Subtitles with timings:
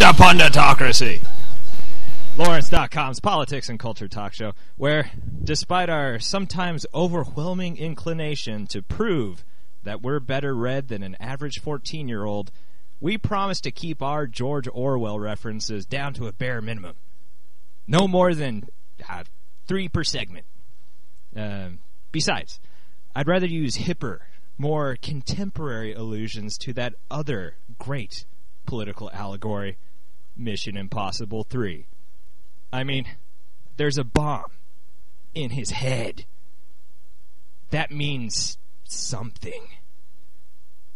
[0.00, 1.22] to Punditocracy.
[2.38, 5.10] Lawrence.com's politics and culture talk show, where,
[5.44, 9.44] despite our sometimes overwhelming inclination to prove
[9.82, 12.50] that we're better read than an average 14 year old,
[12.98, 16.94] we promise to keep our George Orwell references down to a bare minimum.
[17.86, 18.70] No more than
[19.06, 19.24] uh,
[19.66, 20.46] three per segment.
[21.36, 21.70] Uh,
[22.10, 22.58] besides,
[23.14, 24.20] I'd rather use hipper,
[24.56, 28.24] more contemporary allusions to that other great
[28.64, 29.76] political allegory,
[30.36, 31.86] Mission Impossible 3.
[32.72, 33.06] I mean,
[33.76, 34.50] there's a bomb
[35.34, 36.24] in his head.
[37.70, 39.68] That means something.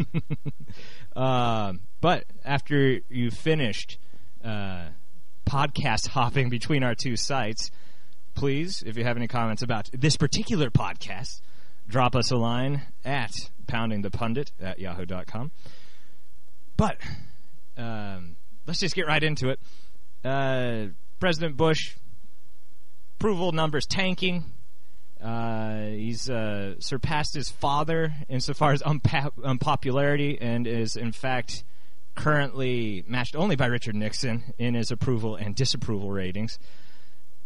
[1.16, 3.98] uh, but after you've finished
[4.44, 4.86] uh,
[5.46, 7.70] podcast hopping between our two sites,
[8.40, 11.42] please, if you have any comments about this particular podcast,
[11.86, 13.32] drop us a line at
[13.66, 15.50] poundingthepundit at yahoo.com.
[16.74, 16.96] But
[17.76, 18.36] um,
[18.66, 19.60] let's just get right into it.
[20.24, 20.86] Uh,
[21.18, 21.96] President Bush,
[23.18, 24.46] approval numbers tanking.
[25.22, 31.62] Uh, he's uh, surpassed his father insofar as unpa- unpopularity and is, in fact,
[32.14, 36.58] currently matched only by Richard Nixon in his approval and disapproval ratings.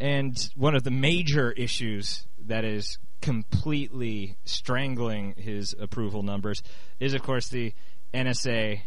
[0.04, 6.62] And one of the major issues that is completely strangling his approval numbers
[7.00, 7.72] is, of course, the
[8.12, 8.82] NSA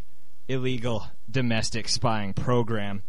[0.47, 3.01] illegal domestic spying program.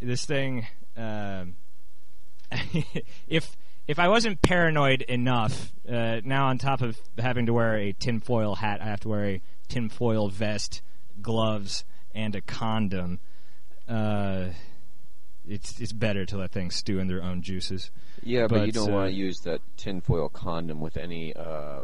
[0.00, 0.66] This thing,
[0.96, 1.44] uh,
[3.28, 3.54] if
[3.86, 8.54] if I wasn't paranoid enough, uh, now on top of having to wear a tinfoil
[8.54, 10.80] hat, I have to wear a tinfoil vest,
[11.20, 11.84] gloves,
[12.14, 13.20] and a condom.
[13.86, 14.46] Uh,
[15.46, 17.90] it's it's better to let things stew in their own juices.
[18.22, 21.80] Yeah, but, but you don't uh, want to use that tinfoil condom with any uh,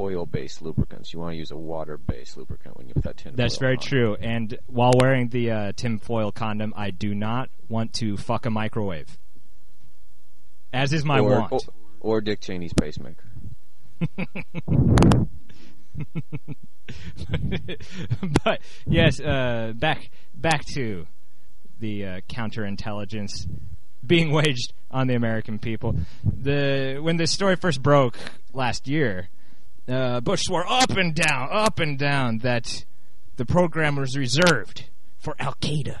[0.00, 1.12] oil-based lubricants.
[1.12, 3.36] You want to use a water-based lubricant when you put that tinfoil.
[3.36, 4.16] That's very true.
[4.16, 9.18] And while wearing the uh, tinfoil condom, I do not want to fuck a microwave.
[10.72, 11.52] As is my or, want.
[11.52, 11.60] Or,
[12.00, 13.24] or Dick Cheney's pacemaker.
[18.44, 21.06] but yes, uh, back back to
[21.84, 23.46] the uh, counterintelligence
[24.06, 25.94] being waged on the American people.
[26.24, 28.16] The when this story first broke
[28.54, 29.28] last year,
[29.86, 32.86] uh, Bush swore up and down, up and down that
[33.36, 34.86] the program was reserved
[35.18, 35.98] for Al Qaeda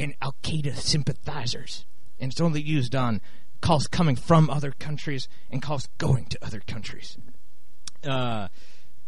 [0.00, 1.84] and Al Qaeda sympathizers,
[2.18, 3.20] and it's only used on
[3.60, 7.18] calls coming from other countries and calls going to other countries.
[8.02, 8.48] Uh,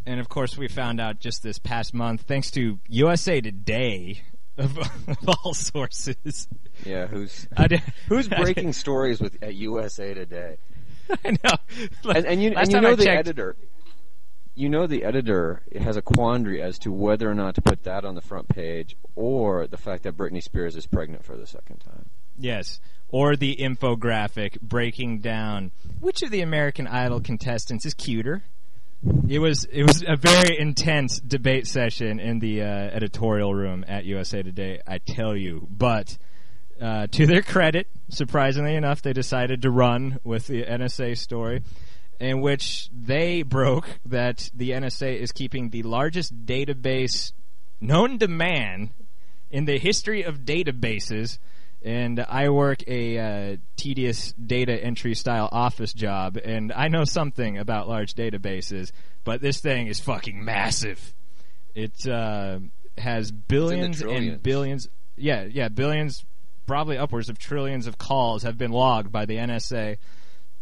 [0.04, 4.22] and of course, we found out just this past month, thanks to USA Today,
[4.58, 6.48] of, of all sources.
[6.84, 7.46] Yeah, who's
[8.08, 10.58] who's breaking stories with at USA Today?
[11.24, 11.56] I know,
[12.04, 13.56] like, and, and, you, and you know the checked, editor.
[14.54, 18.04] You know the editor has a quandary as to whether or not to put that
[18.04, 21.78] on the front page, or the fact that Britney Spears is pregnant for the second
[21.78, 22.10] time.
[22.36, 28.42] Yes, or the infographic breaking down which of the American Idol contestants is cuter.
[29.28, 34.04] It was it was a very intense debate session in the uh, editorial room at
[34.04, 34.80] USA Today.
[34.86, 36.16] I tell you, but
[36.80, 41.60] Uh, to their credit, surprisingly enough, they decided to run with the NSA story,
[42.20, 47.32] in which they broke that the NSA is keeping the largest database
[47.80, 48.90] known to man
[49.50, 51.38] in the history of databases.
[51.82, 57.56] And I work a uh, tedious data entry style office job, and I know something
[57.56, 58.90] about large databases,
[59.24, 61.14] but this thing is fucking massive.
[61.76, 62.58] It uh,
[62.96, 64.88] has billions and billions.
[65.16, 66.24] Yeah, yeah, billions,
[66.66, 69.98] probably upwards of trillions of calls have been logged by the NSA,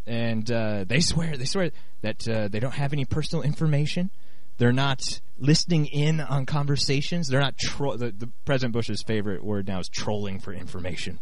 [0.06, 1.70] and uh, they swear they swear
[2.02, 4.10] that uh, they don't have any personal information.
[4.58, 7.28] They're not listening in on conversations.
[7.28, 7.58] They're not.
[7.58, 11.20] Tro- the, the President Bush's favorite word now is trolling for information.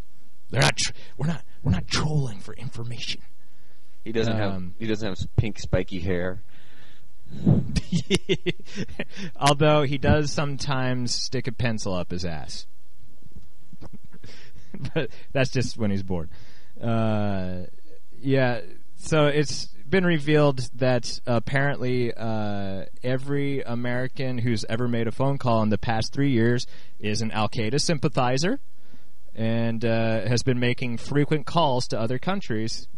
[0.50, 0.76] They're not.
[0.76, 1.42] Tr- we're not.
[1.62, 3.22] We're not trolling for information.
[4.04, 6.42] He doesn't have Um, he doesn't have pink spiky hair.
[9.36, 12.66] Although he does sometimes stick a pencil up his ass.
[14.94, 16.28] but that's just when he's bored.
[16.80, 17.62] Uh,
[18.20, 18.60] yeah,
[18.96, 25.62] so it's been revealed that apparently uh, every American who's ever made a phone call
[25.62, 26.66] in the past three years
[26.98, 28.58] is an Al Qaeda sympathizer
[29.36, 32.88] and uh, has been making frequent calls to other countries.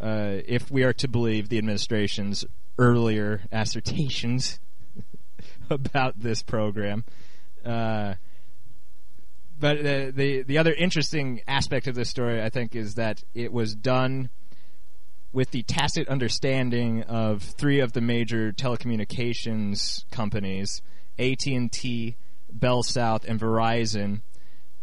[0.00, 2.46] Uh, if we are to believe the administration's
[2.78, 4.58] earlier assertions
[5.68, 7.04] about this program.
[7.66, 8.14] Uh,
[9.60, 13.52] but the, the the other interesting aspect of this story, I think, is that it
[13.52, 14.30] was done
[15.36, 20.80] with the tacit understanding of three of the major telecommunications companies:
[21.18, 22.16] AT and T,
[22.50, 24.22] Bell South, and Verizon.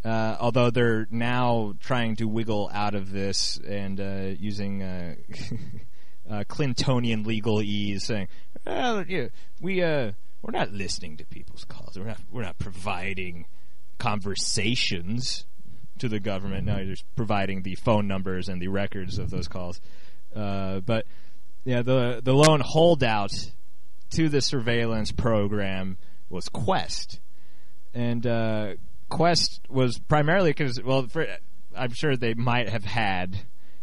[0.06, 5.16] Uh, although they're now trying to wiggle out of this and uh, using uh,
[6.30, 8.28] uh, Clintonian legalese, saying,
[8.64, 9.30] "Well, yeah,
[9.60, 10.12] we uh,
[10.44, 11.98] we're not listening to people's calls.
[11.98, 13.48] We're not we're not providing
[13.98, 15.46] conversations
[15.98, 16.68] to the government.
[16.68, 19.82] No, you're just providing the phone numbers and the records of those calls.
[20.36, 21.06] Uh, but
[21.66, 23.32] yeah, the the lone holdout
[24.12, 25.98] to the surveillance program
[26.30, 27.20] was Qwest,
[27.94, 28.74] and uh,
[29.10, 31.28] Qwest was primarily because well, for,
[31.76, 33.38] I'm sure they might have had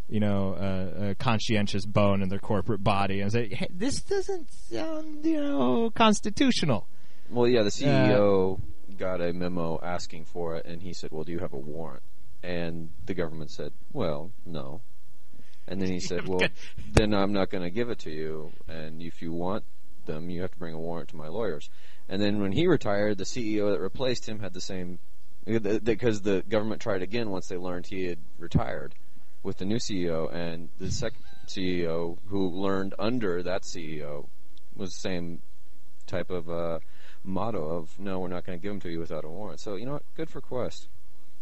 [0.08, 4.50] you know a, a conscientious bone in their corporate body and say hey, this doesn't
[4.50, 6.88] sound you know constitutional.
[7.30, 8.60] Well, yeah, the CEO
[8.98, 12.02] got a memo asking for it, and he said, "Well, do you have a warrant?"
[12.42, 14.82] And the government said, "Well, no."
[15.70, 16.46] And then he said, "Well,
[16.92, 19.64] then I'm not going to give it to you, and if you want
[20.04, 21.70] them, you have to bring a warrant to my lawyers."
[22.08, 24.98] And then when he retired, the CEO that replaced him had the same
[25.44, 28.94] because the government tried again once they learned he had retired
[29.42, 34.26] with the new CEO, and the second CEO who learned under that CEO
[34.76, 35.40] was the same
[36.06, 36.78] type of uh,
[37.24, 39.60] motto of no, we're not going to give them to you without a warrant.
[39.60, 40.02] So you know what?
[40.16, 40.88] Good for Qwest.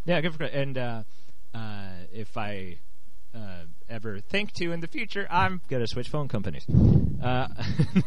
[0.04, 0.54] Yeah, good for Qwest.
[0.54, 1.02] and uh,
[1.54, 2.78] uh, if I
[3.34, 6.66] uh, ever think to in the future, I'm gonna switch phone companies.
[7.22, 7.48] Uh,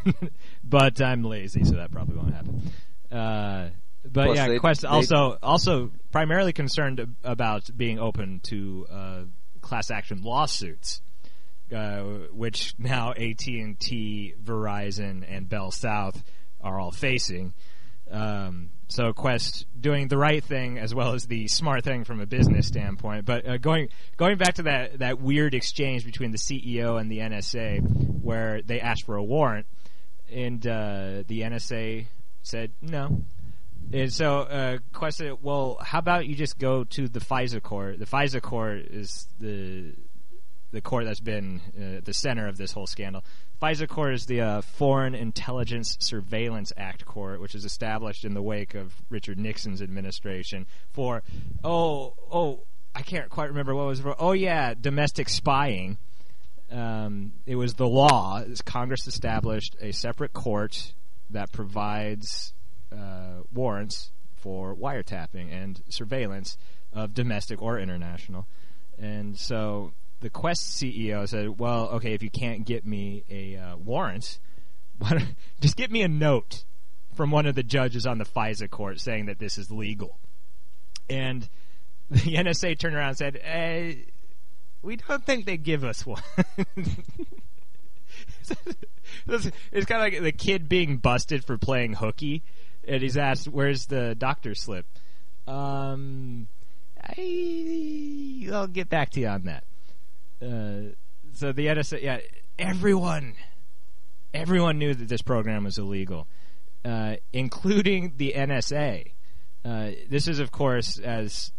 [0.64, 2.72] but I'm lazy, so that probably won't happen.
[3.12, 3.70] Uh,
[4.04, 9.22] but Plus yeah, they- Qwest they- also also primarily concerned about being open to uh,
[9.62, 11.02] class action lawsuits.
[11.74, 12.04] Uh,
[12.34, 16.22] which now AT and T, Verizon, and Bell South
[16.60, 17.54] are all facing.
[18.10, 22.26] Um, so Qwest doing the right thing as well as the smart thing from a
[22.26, 23.26] business standpoint.
[23.26, 27.20] But uh, going going back to that that weird exchange between the CEO and the
[27.20, 29.66] NSA, where they asked for a warrant,
[30.32, 32.08] and uh, the NSA
[32.44, 33.22] said no.
[33.94, 38.00] And so uh, Quest said, "Well, how about you just go to the FISA court?
[38.00, 39.94] The FISA court is the
[40.72, 43.24] the court that's been uh, at the center of this whole scandal.
[43.62, 48.42] FISA court is the uh, Foreign Intelligence Surveillance Act court, which is established in the
[48.42, 51.22] wake of Richard Nixon's administration for
[51.64, 52.62] oh oh
[52.96, 54.16] I can't quite remember what was for.
[54.18, 55.98] oh yeah domestic spying.
[56.72, 58.44] Um, it was the law.
[58.66, 60.94] Congress established a separate court
[61.30, 62.54] that provides
[62.92, 66.58] uh, warrants for wiretapping and surveillance
[66.94, 68.48] of domestic or international.
[68.98, 73.76] And so the Qwest CEO said, "Well, okay, if you can't get me a uh,
[73.78, 74.40] warrant,
[75.60, 76.64] just get me a note
[77.14, 80.18] from one of the judges on the FISA court saying that this is legal."
[81.10, 81.50] And
[82.10, 83.96] the NSA turned around and said, eh,
[84.82, 86.22] "We don't think they give us one."
[89.72, 92.44] it's kind of like the kid being busted for playing hooky,
[92.88, 94.86] and he's asked, "Where's the doctor's slip?"
[95.48, 96.48] Um,
[97.02, 99.64] I, I'll get back to you on that.
[100.42, 100.94] Uh,
[101.34, 102.20] so the NSA, yeah,
[102.58, 103.36] everyone,
[104.34, 106.28] everyone knew that this program was illegal,
[106.84, 109.12] uh, including the NSA.
[109.64, 111.52] Uh, this is, of course, as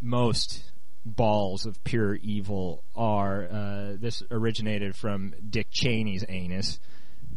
[0.00, 0.72] most
[1.04, 3.44] balls of pure evil are.
[3.44, 6.78] Uh, this originated from Dick Cheney's anus.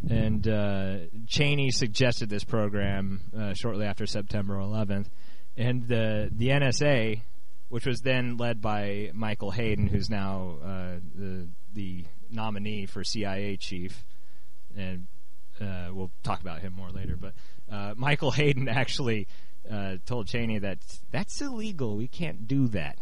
[0.10, 0.98] And uh,
[1.28, 5.08] Cheney suggested this program uh, shortly after September 11th.
[5.58, 7.22] And the, the NSA,
[7.76, 13.58] which was then led by Michael Hayden, who's now uh, the, the nominee for CIA
[13.58, 14.06] chief,
[14.78, 15.08] and
[15.60, 17.18] uh, we'll talk about him more later.
[17.18, 17.34] But
[17.70, 19.28] uh, Michael Hayden actually
[19.70, 20.78] uh, told Cheney that
[21.12, 21.98] that's illegal.
[21.98, 22.98] We can't do that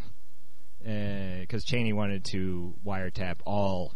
[0.82, 3.94] because Cheney wanted to wiretap all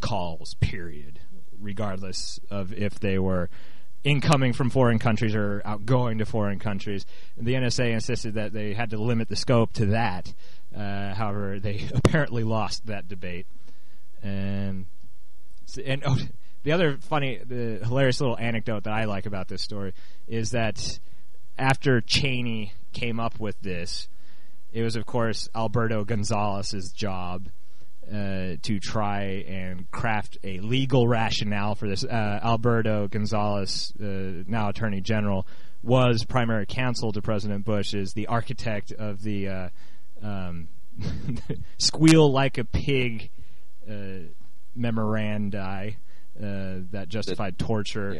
[0.00, 1.20] calls, period,
[1.60, 3.50] regardless of if they were
[4.08, 7.04] incoming from foreign countries or outgoing to foreign countries.
[7.36, 10.32] The NSA insisted that they had to limit the scope to that.
[10.74, 13.46] Uh, however, they apparently lost that debate.
[14.22, 14.86] And
[15.84, 16.18] and oh,
[16.62, 19.92] the other funny, the hilarious little anecdote that I like about this story
[20.26, 20.98] is that
[21.58, 24.08] after Cheney came up with this,
[24.72, 27.48] it was of course Alberto Gonzales's job
[28.10, 32.04] uh, to try and craft a legal rationale for this.
[32.04, 35.46] Uh, Alberto Gonzales, uh, now Attorney General,
[35.82, 39.68] was primary counsel to President Bush, is the architect of the uh,
[40.22, 40.68] um,
[41.78, 43.30] squeal like a pig
[43.88, 44.26] uh,
[44.76, 45.96] memorandi
[46.38, 48.14] uh, that justified torture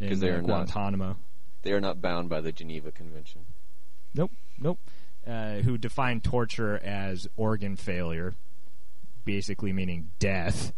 [0.00, 1.08] yeah, in they are Guantanamo.
[1.08, 1.16] Not,
[1.62, 3.42] they are not bound by the Geneva Convention.
[4.14, 4.78] Nope, nope.
[5.26, 8.34] Uh, who defined torture as organ failure,
[9.24, 10.72] basically meaning death.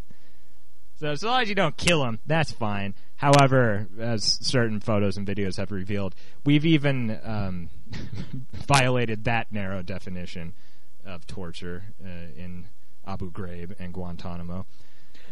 [0.96, 2.94] So as long as you don't kill them, that's fine.
[3.16, 7.70] However, as certain photos and videos have revealed, we've even um,
[8.52, 10.54] violated that narrow definition
[11.04, 12.66] of torture uh, in
[13.06, 14.66] Abu Ghraib and Guantanamo.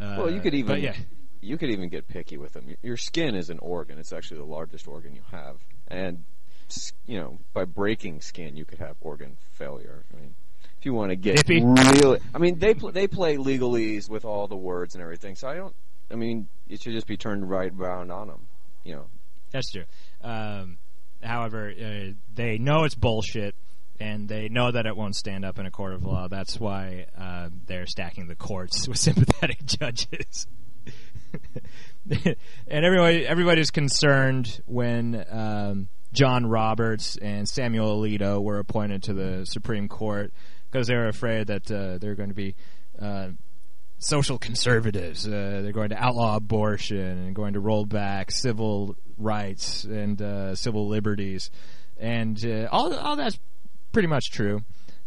[0.01, 0.95] Uh, well, you could even yeah.
[1.41, 2.75] you could even get picky with them.
[2.83, 5.57] Your skin is an organ; it's actually the largest organ you have,
[5.89, 6.25] and
[7.07, 10.05] you know by breaking skin, you could have organ failure.
[10.13, 10.35] I mean,
[10.83, 11.63] if you want to get Dippy.
[11.65, 15.37] really, I mean, they pl- they play legalese with all the words and everything.
[15.37, 15.73] So I don't.
[16.11, 18.49] I mean, it should just be turned right around on them.
[18.83, 19.05] You know.
[19.53, 19.85] That's true.
[20.23, 20.79] Um,
[21.23, 23.55] however, uh, they know it's bullshit
[24.01, 26.27] and they know that it won't stand up in a court of law.
[26.27, 30.49] That's why uh, they're stacking the courts with sympathetic judges.
[32.11, 39.47] and everybody, everybody's concerned when um, John Roberts and Samuel Alito were appointed to the
[39.47, 40.33] Supreme Court
[40.73, 42.55] because they're afraid that uh, they're going to be
[42.99, 43.29] uh,
[43.99, 45.27] social conservatives.
[45.27, 50.55] Uh, they're going to outlaw abortion and going to roll back civil rights and uh,
[50.55, 51.51] civil liberties,
[51.99, 53.39] and uh, all all that's
[53.93, 54.63] pretty much true.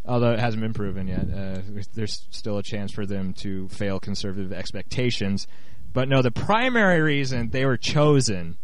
[0.07, 1.61] Although it hasn't been proven yet, uh,
[1.95, 5.47] there's still a chance for them to fail conservative expectations.
[5.93, 8.57] But no, the primary reason they were chosen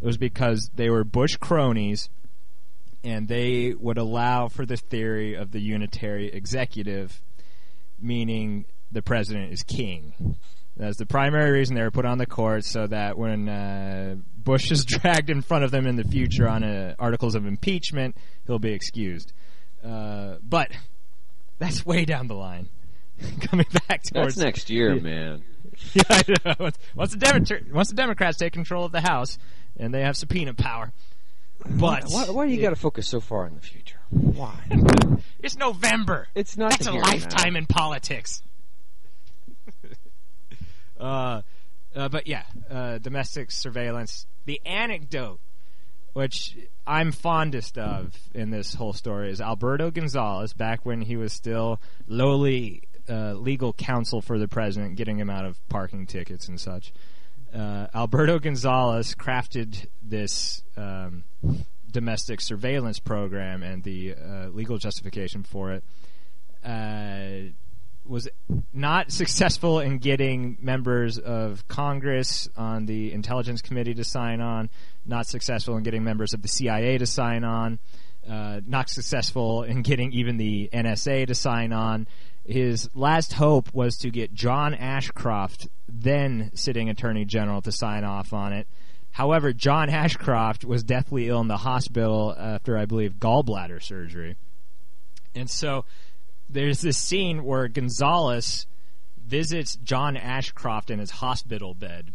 [0.00, 2.08] was because they were Bush cronies,
[3.06, 7.22] and they would allow for the theory of the unitary executive,
[8.00, 10.36] meaning the president is king.
[10.76, 14.72] That's the primary reason they were put on the court, so that when uh, Bush
[14.72, 18.58] is dragged in front of them in the future on uh, articles of impeachment, he'll
[18.58, 19.32] be excused.
[19.84, 20.72] Uh, but
[21.60, 22.68] that's way down the line.
[23.40, 25.44] Coming back towards that's next year, yeah, man.
[25.92, 26.54] Yeah, I know.
[26.58, 29.38] Once, once the Demo- once the Democrats take control of the House
[29.76, 30.90] and they have subpoena power.
[31.68, 33.98] But why, why do you got to focus so far in the future?
[34.10, 34.54] Why?
[35.42, 36.28] it's November.
[36.34, 36.70] It's not.
[36.70, 37.58] That's a lifetime now.
[37.60, 38.42] in politics.
[41.00, 41.42] uh,
[41.94, 44.26] uh, but yeah, uh, domestic surveillance.
[44.44, 45.40] The anecdote
[46.16, 46.56] which
[46.86, 51.78] I'm fondest of in this whole story is Alberto Gonzales, back when he was still
[52.08, 56.94] lowly uh, legal counsel for the president, getting him out of parking tickets and such.
[57.54, 61.24] Uh, Alberto Gonzales crafted this um,
[61.90, 65.84] domestic surveillance program and the uh, legal justification for it.
[66.64, 67.52] Uh,
[68.04, 68.28] was
[68.72, 74.68] not successful in getting members of Congress on the Intelligence Committee to sign on,
[75.04, 77.78] not successful in getting members of the CIA to sign on,
[78.28, 82.06] uh, not successful in getting even the NSA to sign on.
[82.46, 88.32] His last hope was to get John Ashcroft, then sitting Attorney General, to sign off
[88.32, 88.68] on it.
[89.10, 94.36] However, John Ashcroft was deathly ill in the hospital after, I believe, gallbladder surgery.
[95.34, 95.84] And so
[96.48, 98.66] there's this scene where Gonzales
[99.26, 102.12] visits John Ashcroft in his hospital bed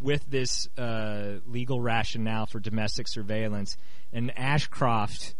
[0.00, 3.76] with this uh, legal rationale for domestic surveillance,
[4.12, 5.34] and Ashcroft,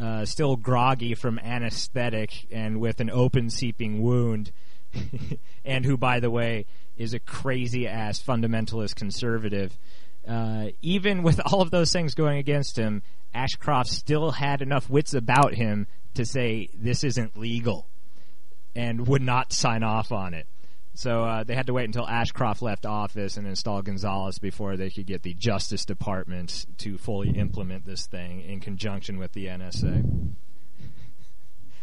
[0.00, 4.52] uh, still groggy from anesthetic and with an open seeping wound,
[5.64, 9.76] and who, by the way, is a crazy ass fundamentalist conservative.
[10.26, 13.02] Uh, even with all of those things going against him,
[13.34, 17.86] Ashcroft still had enough wits about him to say this isn't legal.
[18.74, 20.46] and would not sign off on it.
[20.96, 24.88] So uh, they had to wait until Ashcroft left office and install Gonzales before they
[24.88, 30.32] could get the Justice Department to fully implement this thing in conjunction with the NSA.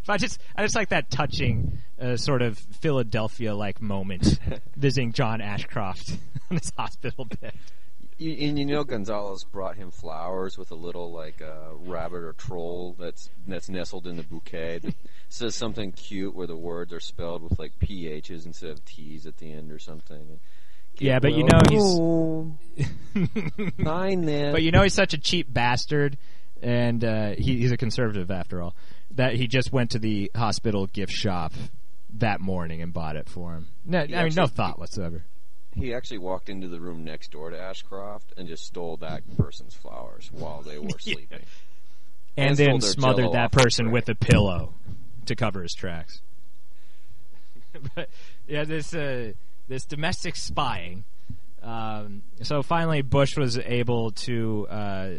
[0.08, 4.40] But I just, I just like that touching uh, sort of Philadelphia-like moment
[4.76, 6.18] visiting John Ashcroft
[6.50, 7.54] on his hospital bed.
[8.18, 12.34] You, and you know Gonzales brought him flowers with a little like uh, rabbit or
[12.34, 14.80] troll that's that's nestled in the bouquet.
[14.80, 14.96] That
[15.30, 19.38] says something cute where the words are spelled with like ph's instead of t's at
[19.38, 20.40] the end or something.
[20.96, 22.00] Get Yeah, but you know he's
[23.84, 24.52] fine then.
[24.54, 26.18] But you know he's such a cheap bastard,
[26.62, 28.76] and uh, he, he's a conservative after all.
[29.12, 31.54] That he just went to the hospital gift shop
[32.16, 33.68] that morning and bought it for him.
[33.86, 35.24] No, I mean, no thought whatsoever.
[35.76, 39.74] He actually walked into the room next door to Ashcroft and just stole that person's
[39.74, 41.14] flowers while they were Yeah.
[41.16, 41.40] sleeping.
[42.36, 44.74] And, And then smothered that person with a pillow
[45.26, 46.22] to cover his tracks.
[47.96, 48.10] but
[48.48, 49.34] yeah, this uh,
[49.68, 51.04] this domestic spying.
[51.62, 55.10] Um, so finally, Bush was able to uh, uh,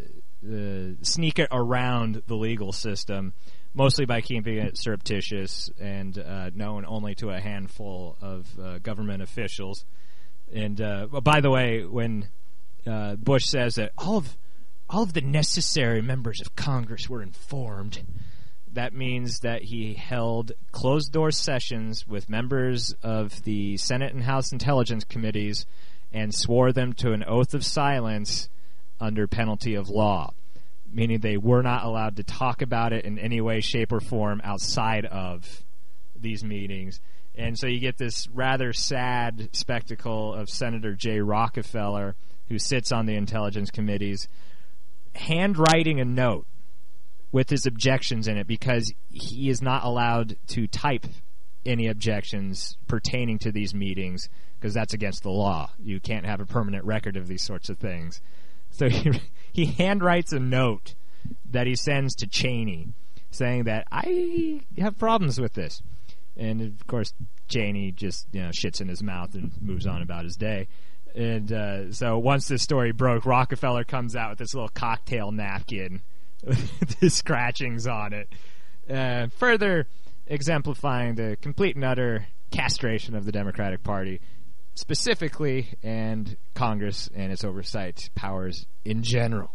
[1.01, 3.33] sneak it around the legal system,
[3.73, 9.23] mostly by keeping it surreptitious and uh, known only to a handful of uh, government
[9.23, 9.85] officials.
[10.53, 12.27] And uh, by the way, when
[12.85, 14.37] uh, Bush says that all of
[14.87, 18.03] all of the necessary members of Congress were informed,
[18.71, 24.51] that means that he held closed door sessions with members of the Senate and House
[24.51, 25.65] Intelligence Committees
[26.13, 28.47] and swore them to an oath of silence
[28.99, 30.33] under penalty of law,
[30.91, 34.39] meaning they were not allowed to talk about it in any way, shape, or form
[34.43, 35.63] outside of
[36.15, 36.99] these meetings.
[37.37, 42.15] And so you get this rather sad spectacle of Senator Jay Rockefeller,
[42.47, 44.27] who sits on the intelligence committees,
[45.15, 46.45] handwriting a note
[47.31, 51.05] with his objections in it because he is not allowed to type
[51.65, 55.69] any objections pertaining to these meetings because that's against the law.
[55.83, 58.21] You can't have a permanent record of these sorts of things.
[58.71, 59.19] So he,
[59.51, 60.95] he handwrites a note
[61.49, 62.89] that he sends to Cheney
[63.31, 65.81] saying that I have problems with this.
[66.37, 67.13] And of course,
[67.47, 70.67] Cheney just you know shits in his mouth and moves on about his day.
[71.15, 76.01] And uh, so once this story broke, Rockefeller comes out with this little cocktail napkin
[76.43, 78.29] with his scratchings on it,
[78.89, 79.87] uh, further
[80.27, 84.19] exemplifying the complete and utter castration of the Democratic Party,
[84.75, 89.51] specifically, and Congress and its oversight powers in general.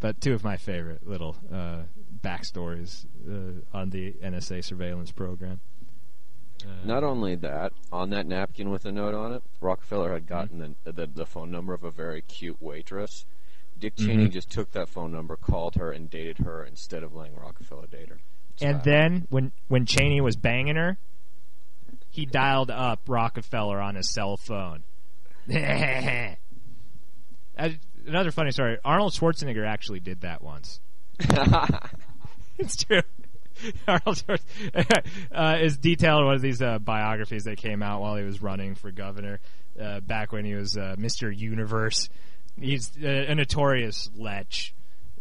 [0.00, 1.82] But two of my favorite little uh,
[2.22, 5.60] backstories uh, on the NSA surveillance program.
[6.64, 10.76] Uh, Not only that, on that napkin with a note on it, Rockefeller had gotten
[10.84, 13.24] the, the, the phone number of a very cute waitress.
[13.78, 14.32] Dick Cheney Mhm.
[14.32, 18.10] just took that phone number, called her, and dated her instead of letting Rockefeller date
[18.10, 18.20] her.
[18.60, 20.98] And then when when Cheney was banging her,
[22.10, 24.84] he dialed up Rockefeller on his cell phone.
[25.48, 26.36] Another
[28.30, 30.78] funny story: Arnold Schwarzenegger actually did that once.
[32.58, 33.02] It's true.
[33.86, 34.22] Arnold
[35.32, 38.42] uh, is detailed in one of these uh, biographies that came out while he was
[38.42, 39.40] running for governor
[39.80, 41.36] uh, back when he was uh, Mr.
[41.36, 42.08] Universe.
[42.60, 44.72] He's uh, a notorious lech,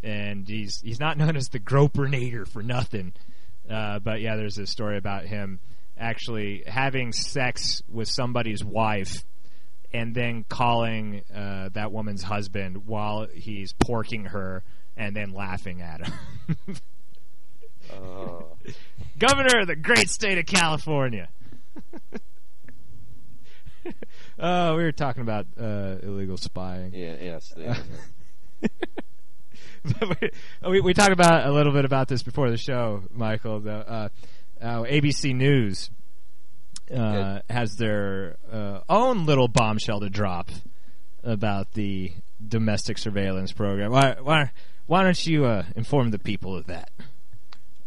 [0.03, 3.13] and he's he's not known as the Gropernator for nothing.
[3.69, 5.59] Uh, but yeah, there's a story about him
[5.97, 9.23] actually having sex with somebody's wife
[9.93, 14.63] and then calling that woman's husband while he's porking her
[15.01, 16.13] and then laughing at him.
[17.91, 18.43] Uh,
[19.17, 21.27] Governor of the great state of California.
[24.39, 26.93] Oh, we were talking about uh, illegal spying.
[26.93, 27.53] yeah, yes.
[27.57, 28.69] They,
[30.69, 33.59] we, we talked about a little bit about this before the show, Michael.
[33.59, 34.09] The, uh,
[34.61, 35.89] uh, ABC News
[36.95, 40.49] uh, has their uh, own little bombshell to drop
[41.23, 42.13] about the
[42.47, 43.91] domestic surveillance program.
[43.91, 44.51] Why, why,
[44.91, 46.89] why don't you uh, inform the people of that?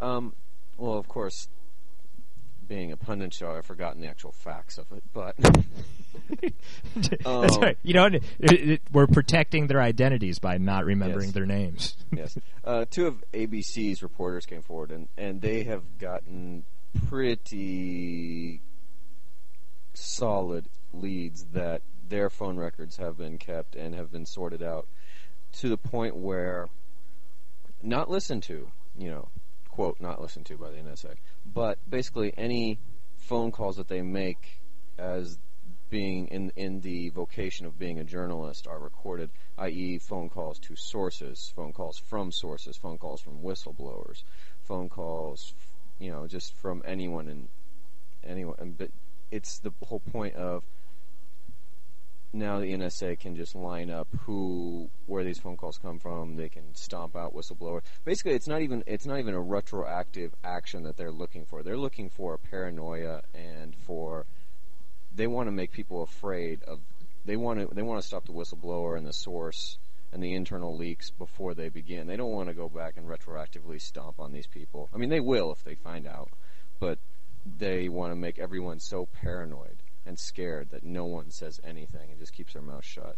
[0.01, 0.33] um,
[0.79, 1.49] well, of course,
[2.67, 5.37] being a pundit show, I've forgotten the actual facts of it, but
[6.97, 7.77] That's Um, right.
[7.83, 11.35] You know, it, it, we're protecting their identities by not remembering Yes.
[11.35, 11.97] their names.
[12.11, 12.39] yes.
[12.65, 16.65] Uh, two of ABC's reporters came forward, and, and they have gotten
[17.09, 18.63] pretty
[19.93, 24.87] solid leads that their phone records have been kept and have been sorted out
[25.53, 26.69] to the point where
[27.85, 28.69] not listened to,
[28.99, 29.29] you know,
[29.69, 32.79] quote, not listened to by the NSA, but basically any
[33.17, 34.61] phone calls that they make
[34.99, 35.39] as
[35.91, 40.75] being in in the vocation of being a journalist are recorded, i.e., phone calls to
[40.75, 44.25] sources, phone calls from sources, phone calls from whistleblowers,
[44.65, 45.55] phone calls
[45.99, 47.49] you know, just from anyone and
[48.25, 48.75] anyone.
[48.77, 48.91] But
[49.31, 50.63] it's the whole point of
[52.35, 56.37] now the NSA can just line up who where these phone calls come from.
[56.37, 57.83] They can stomp out whistleblowers.
[58.05, 61.63] Basically, it's not even it's not even a retroactive action that they're looking for.
[61.63, 64.27] They're looking for paranoia and for
[65.15, 66.81] they want to make people afraid of.
[67.25, 69.79] They want to they want to stop the whistleblower and the source
[70.13, 72.07] and the internal leaks before they begin.
[72.07, 74.89] They don't want to go back and retroactively stomp on these people.
[74.93, 76.31] I mean, they will if they find out,
[76.81, 76.99] but
[77.59, 82.19] they want to make everyone so paranoid and scared that no one says anything and
[82.19, 83.17] just keeps their mouth shut.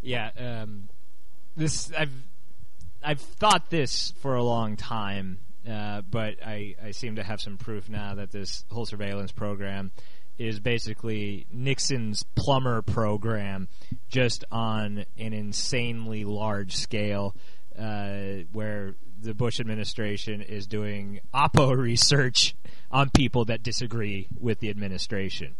[0.00, 0.88] Yeah, um,
[1.56, 2.12] this I've
[3.02, 7.56] I've thought this for a long time, uh, but I, I seem to have some
[7.56, 9.92] proof now that this whole surveillance program
[10.38, 13.68] is basically Nixon's plumber program,
[14.08, 17.34] just on an insanely large scale,
[17.78, 22.54] uh, where the Bush administration is doing Oppo research
[22.90, 25.54] on people that disagree with the administration.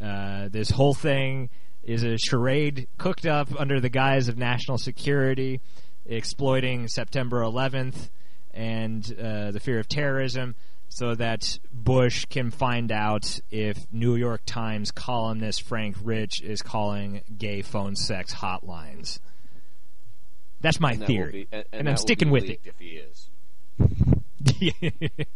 [0.00, 1.48] Uh, this whole thing
[1.82, 5.60] is a charade cooked up under the guise of national security,
[6.06, 8.10] exploiting September 11th
[8.52, 10.54] and uh, the fear of terrorism
[10.88, 17.22] so that Bush can find out if New York Times columnist Frank Rich is calling
[17.36, 19.18] gay phone sex hotlines.
[20.60, 22.60] That's my And theory, will be- and, and and I'm sticking with it.
[22.64, 23.28] If he is.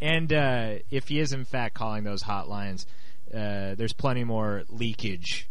[0.00, 2.86] and uh, if he is in fact calling those hotlines,
[3.32, 5.48] uh, there's plenty more leakage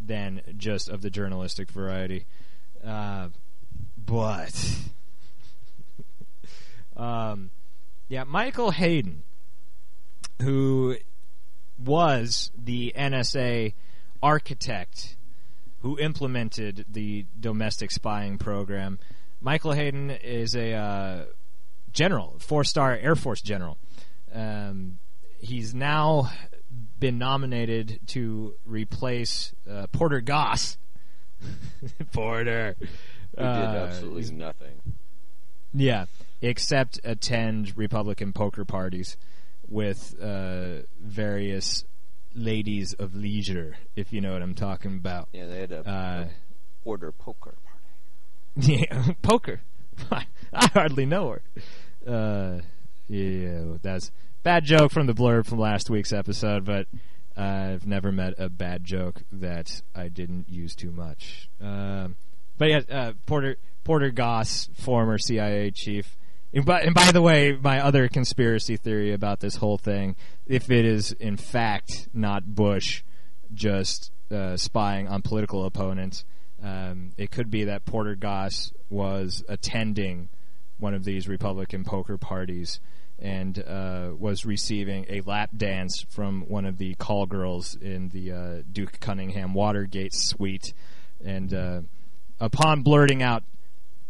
[0.00, 2.26] than just of the journalistic variety.
[2.84, 3.28] Uh,
[3.96, 4.76] but,
[6.96, 7.50] um,
[8.08, 9.22] yeah, Michael Hayden,
[10.42, 10.96] who
[11.78, 13.74] was the NSA
[14.22, 15.16] architect
[15.80, 18.98] who implemented the domestic spying program.
[19.40, 21.24] Michael Hayden is a uh,
[21.92, 23.78] general, four star Air Force general.
[24.34, 24.98] Um,
[25.38, 26.30] he's now
[26.98, 30.76] been nominated to replace uh, Porter Goss.
[32.12, 32.74] Porter.
[32.80, 32.86] Who
[33.36, 34.82] did Uh, absolutely nothing.
[35.72, 36.06] yeah,
[36.42, 39.16] except attend Republican poker parties
[39.68, 41.84] with uh, various
[42.38, 45.28] ladies of leisure, if you know what I'm talking about.
[45.32, 46.28] Yeah, they had a, Uh,
[46.84, 47.74] order poker party.
[48.90, 49.60] Yeah, poker.
[50.10, 50.24] I
[50.72, 51.42] hardly know her.
[52.06, 52.60] Uh,
[53.08, 54.10] yeah, that's
[54.42, 56.86] bad joke from the blurb from last week's episode, but
[57.36, 61.48] I've never met a bad joke that I didn't use too much.
[61.60, 62.16] Um,
[62.56, 66.16] but yeah, uh, Porter Porter Goss, former CIA chief.
[66.52, 70.70] And by, and by the way, my other conspiracy theory about this whole thing, if
[70.70, 73.02] it is in fact not Bush
[73.52, 76.24] just uh, spying on political opponents,
[76.62, 80.28] um, it could be that Porter Goss was attending
[80.78, 82.80] one of these Republican poker parties
[83.18, 88.32] and uh, was receiving a lap dance from one of the call girls in the
[88.32, 90.72] uh, Duke Cunningham Watergate suite.
[91.24, 91.80] And uh,
[92.38, 93.42] upon blurting out,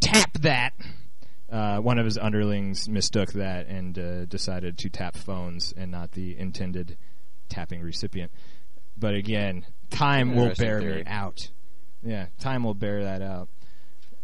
[0.01, 0.75] tap that,
[1.51, 6.13] uh, one of his underlings mistook that and uh, decided to tap phones and not
[6.13, 6.97] the intended
[7.49, 8.31] tapping recipient.
[8.97, 11.49] But again, time will bear me out.
[12.03, 13.49] Yeah, time will bear that out.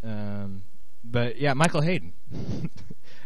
[0.03, 0.63] Um,
[1.03, 2.13] but yeah, Michael Hayden,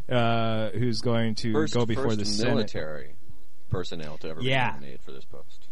[0.09, 2.51] uh, who's going to First, go before the Senate.
[2.55, 3.15] military
[3.71, 4.69] personnel to ever Yeah.
[4.71, 5.69] be nominated for this post.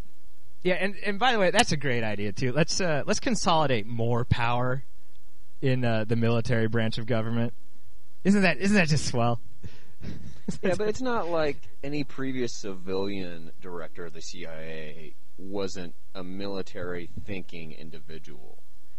[0.62, 2.53] Yeah, and, and by the way, that's a great idea too.
[2.53, 4.83] Let's uh, let's consolidate more power
[5.62, 7.55] in uh, the military branch of government.
[8.24, 9.40] Isn't that isn't that just swell?
[10.62, 17.11] Yeah, but it's not like any previous civilian director of the CIA wasn't a military
[17.24, 18.59] thinking individual.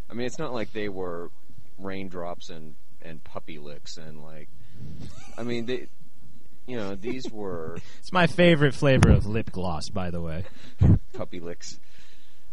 [0.09, 1.31] I mean, it's not like they were
[1.77, 4.49] raindrops and and puppy licks and like.
[5.37, 5.87] I mean, they,
[6.67, 10.43] you know, these were It's my favorite flavor of lip gloss, by the way.
[11.13, 11.79] puppy licks.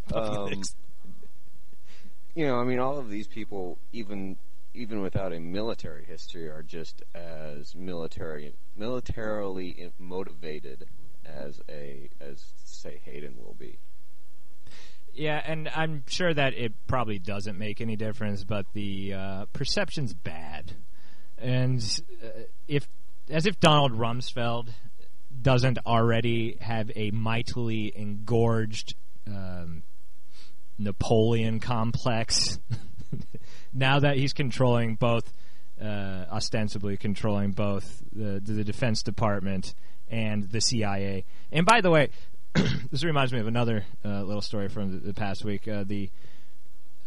[0.08, 0.74] Puppy Um, licks.
[2.34, 4.36] you know, I mean, all of these people, even
[4.74, 10.86] even without a military history, are just as military militarily motivated
[11.24, 13.78] as a as say Hayden will be.
[15.14, 20.12] Yeah, and I'm sure that it probably doesn't make any difference, but the uh, perception's
[20.12, 20.72] bad.
[21.38, 21.80] And
[22.22, 22.28] uh,
[22.66, 22.88] if,
[23.30, 24.70] as if Donald Rumsfeld
[25.40, 28.94] doesn't already have a mightily engorged
[29.28, 29.84] um,
[30.78, 32.58] Napoleon complex,
[33.74, 35.32] now that he's controlling both,
[35.80, 39.74] uh, ostensibly controlling both the, the Defense Department
[40.08, 41.24] and the CIA.
[41.52, 42.10] And by the way,
[42.90, 45.66] this reminds me of another uh, little story from the, the past week.
[45.66, 46.10] Uh, the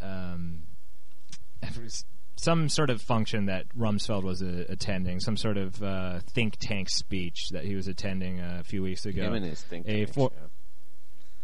[0.02, 0.64] um,
[2.36, 6.90] some sort of function that Rumsfeld was uh, attending, some sort of uh, think tank
[6.90, 9.24] speech that he was attending a few weeks ago.
[9.24, 10.48] Him and his think A for- yeah.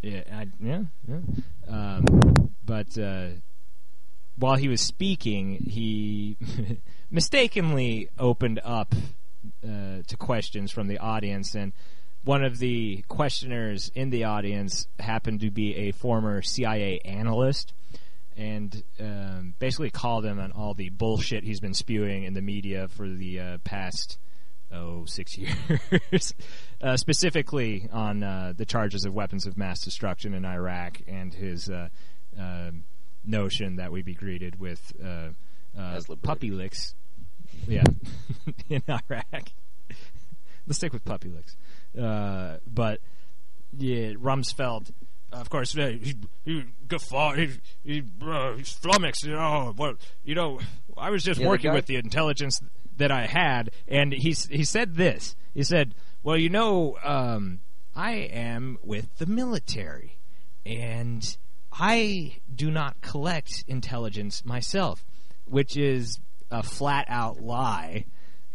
[0.04, 1.18] Yeah, I, yeah, yeah.
[1.70, 3.28] Um, but uh,
[4.38, 6.38] while he was speaking, he
[7.12, 8.96] mistakenly opened up
[9.64, 11.74] uh, to questions from the audience, and
[12.24, 17.74] one of the questioners in the audience happened to be a former CIA analyst.
[18.36, 22.88] And um, basically called him on all the bullshit he's been spewing in the media
[22.88, 24.18] for the uh, past
[24.72, 25.38] oh six
[26.12, 26.34] years,
[26.82, 31.70] uh, specifically on uh, the charges of weapons of mass destruction in Iraq and his
[31.70, 31.90] uh,
[32.40, 32.86] um
[33.26, 35.30] notion that we be greeted with uh,
[35.78, 36.96] uh, puppy licks.
[37.68, 37.84] Yeah,
[38.70, 39.52] in Iraq.
[40.68, 41.56] Let's stick with puppy licks.
[42.00, 43.00] Uh, but
[43.78, 44.92] yeah, Rumsfeld.
[45.32, 47.40] Of course, he, he guffawed.
[47.40, 47.50] He,
[47.84, 49.24] he, uh, he's flummoxed.
[49.26, 50.60] You know, well, you know,
[50.96, 52.62] I was just Yeah, working guy- with the intelligence
[52.98, 55.36] that I had, and he he said this.
[55.56, 57.62] He said, "Well, you know, um,
[57.96, 60.18] I am with the military,
[60.66, 61.36] and
[61.80, 65.04] I do not collect intelligence myself,
[65.46, 66.20] which is
[66.52, 68.06] a flat out lie."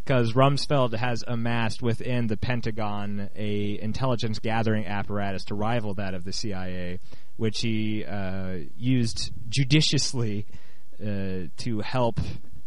[0.05, 6.25] Because Rumsfeld has amassed within the Pentagon a intelligence gathering apparatus to rival that of
[6.25, 6.99] the CIA,
[7.37, 10.47] which he uh, used judiciously
[10.99, 12.21] uh, to help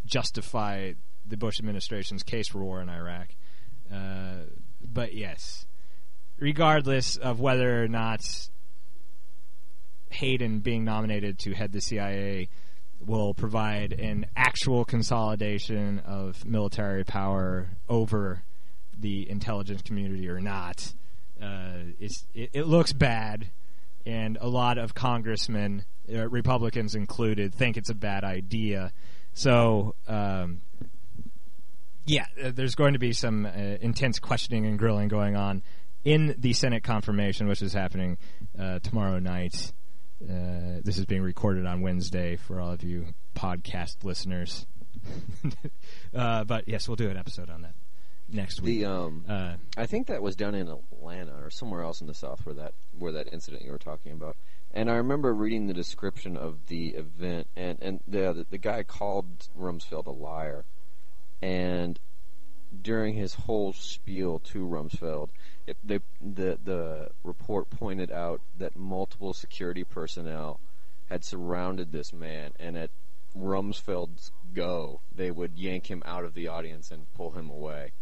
[0.04, 0.92] justify
[1.26, 3.28] the Bush administration's case for war in Iraq.
[3.92, 4.44] Uh,
[4.80, 5.66] but yes,
[6.38, 8.20] regardless of whether or not
[10.12, 12.48] Hayden being nominated to head the CIA
[13.04, 18.42] will provide an actual consolidation of military power over
[18.98, 20.92] the intelligence community or not,
[21.40, 23.50] uh, it, it looks bad,
[24.06, 28.92] and a lot of congressmen, uh, Republicans included, think it's a bad idea.
[29.34, 30.62] So, um,
[32.06, 35.62] yeah, uh, there's going to be some uh, intense questioning and grilling going on
[36.04, 38.18] in the Senate confirmation, which is happening
[38.58, 39.72] uh, tomorrow night.
[40.28, 44.66] Uh, this is being recorded on Wednesday for all of you podcast listeners.
[46.14, 47.74] uh, but yes, we'll do an episode on that
[48.28, 48.80] next week.
[48.80, 52.14] The um, uh, I think that was down in Atlanta or somewhere else in the
[52.14, 54.36] South where that where that incident you were talking about.
[54.72, 58.82] And I remember reading the description of the event, and and the the, the guy
[58.82, 60.64] called Rumsfeld a liar,
[61.40, 61.98] and
[62.80, 65.28] during his whole spiel to Rumsfeld,
[65.66, 70.60] it, the the the report pointed out that multiple security personnel
[71.08, 72.90] had surrounded this man, and at
[73.36, 77.92] Rumsfeld's go, they would yank him out of the audience and pull him away.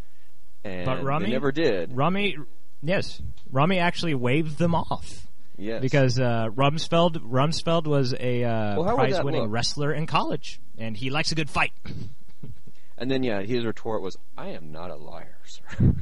[0.65, 1.97] And But Rummy- they never did.
[1.97, 2.37] Rummy,
[2.83, 5.27] yes, Rummy actually waved them off.
[5.57, 10.07] Yes, Because uh, Rumsfeld Rumsfeld was a uh, Well, how would that prize-winning wrestler in
[10.07, 11.73] college, and he likes a good fight.
[13.01, 15.95] And then yeah, his retort was, "I am not a liar, sir."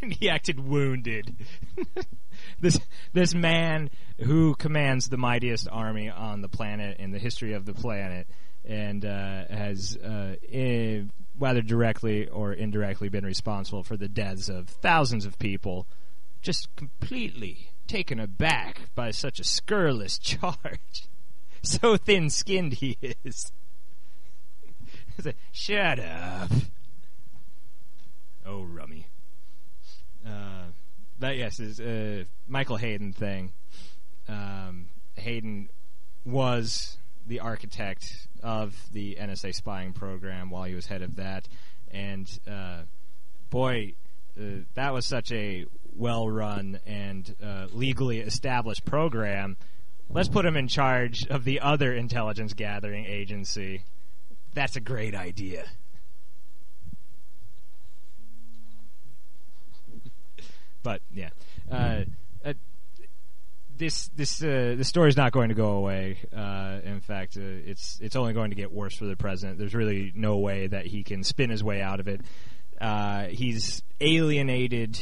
[0.10, 1.34] he acted wounded.
[2.60, 2.78] this
[3.14, 3.88] this man
[4.20, 8.26] who commands the mightiest army on the planet in the history of the planet,
[8.66, 11.02] and uh, has uh, eh,
[11.38, 15.86] whether directly or indirectly been responsible for the deaths of thousands of people,
[16.42, 21.08] just completely taken aback by such a scurrilous charge.
[21.62, 23.52] So thin-skinned he is.
[25.24, 26.50] Like, Shut up.
[28.46, 29.06] Oh, rummy.
[30.24, 30.66] Uh,
[31.18, 33.52] but yes, this uh, Michael Hayden thing.
[34.28, 35.70] Um, Hayden
[36.24, 41.48] was the architect of the NSA spying program while he was head of that,
[41.90, 42.82] and uh,
[43.50, 43.94] boy,
[44.38, 49.56] uh, that was such a well-run and uh, legally established program.
[50.08, 53.82] Let's put him in charge of the other intelligence gathering agency.
[54.58, 55.66] That's a great idea.
[60.82, 61.28] but yeah,
[61.70, 62.00] uh,
[62.44, 62.54] uh,
[63.76, 66.18] this this uh, the story's not going to go away.
[66.36, 69.60] Uh, in fact, uh, it's it's only going to get worse for the president.
[69.60, 72.20] There's really no way that he can spin his way out of it.
[72.80, 74.98] Uh, he's alienated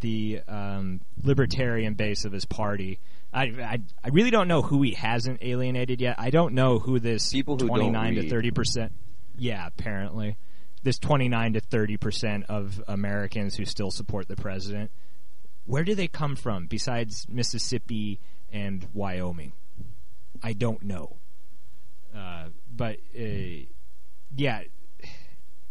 [0.00, 3.00] the um, libertarian base of his party.
[3.36, 6.16] I, I I really don't know who he hasn't alienated yet.
[6.18, 8.92] I don't know who this People who twenty nine to thirty percent.
[9.36, 10.38] Yeah, apparently
[10.82, 14.90] this twenty nine to thirty percent of Americans who still support the president.
[15.66, 18.20] Where do they come from besides Mississippi
[18.50, 19.52] and Wyoming?
[20.42, 21.16] I don't know.
[22.16, 23.66] Uh, but uh,
[24.34, 24.62] yeah,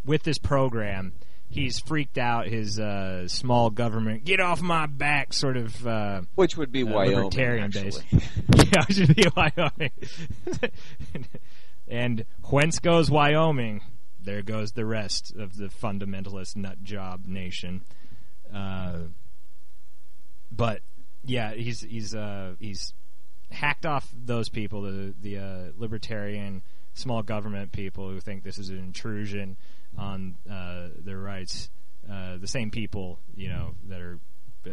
[0.05, 1.13] with this program,
[1.49, 2.47] he's freaked out.
[2.47, 6.87] His uh, small government, get off my back, sort of uh, Which would be uh,
[6.87, 8.01] Wyoming, libertarian base.
[8.11, 9.91] yeah, it should be Wyoming.
[11.87, 13.81] And whence goes Wyoming?
[14.19, 17.83] There goes the rest of the fundamentalist nut job nation.
[18.53, 18.99] Uh,
[20.51, 20.81] but
[21.23, 22.93] yeah, he's he's uh, he's
[23.51, 26.63] hacked off those people, the the uh, libertarian
[26.95, 29.57] small government people who think this is an intrusion
[29.97, 31.69] on uh, their rights.
[32.09, 34.19] Uh, the same people, you know, that are
[34.67, 34.69] uh,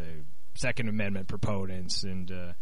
[0.55, 2.53] Second Amendment proponents and uh,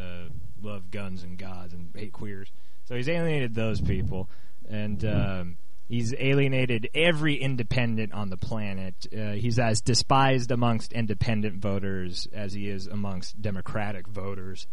[0.00, 0.28] uh,
[0.62, 2.50] love guns and gods and hate queers.
[2.86, 4.28] So he's alienated those people,
[4.68, 5.56] and um,
[5.88, 8.94] he's alienated every independent on the planet.
[9.12, 14.66] Uh, he's as despised amongst independent voters as he is amongst Democratic voters.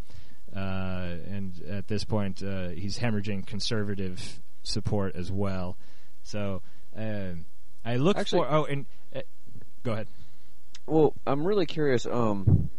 [0.53, 5.77] And at this point, he's hemorrhaging conservative support as well.
[6.23, 6.61] So
[6.95, 7.45] um,
[7.83, 8.51] I look Actually- for.
[8.51, 9.21] Oh, and uh,
[9.83, 10.07] go ahead.
[10.87, 12.05] Well, I'm really curious.
[12.05, 12.69] Um,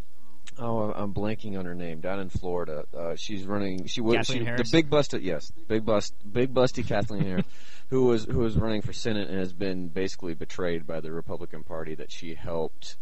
[0.58, 2.00] oh, I'm blanking on her name.
[2.00, 3.86] Down in Florida, uh, she's running.
[3.86, 5.22] She was she, the big busted.
[5.22, 7.46] Yes, big bust, big busty Kathleen Harris,
[7.90, 11.62] who was who was running for Senate and has been basically betrayed by the Republican
[11.62, 12.96] Party that she helped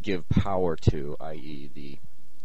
[0.00, 1.98] give power to, i.e., the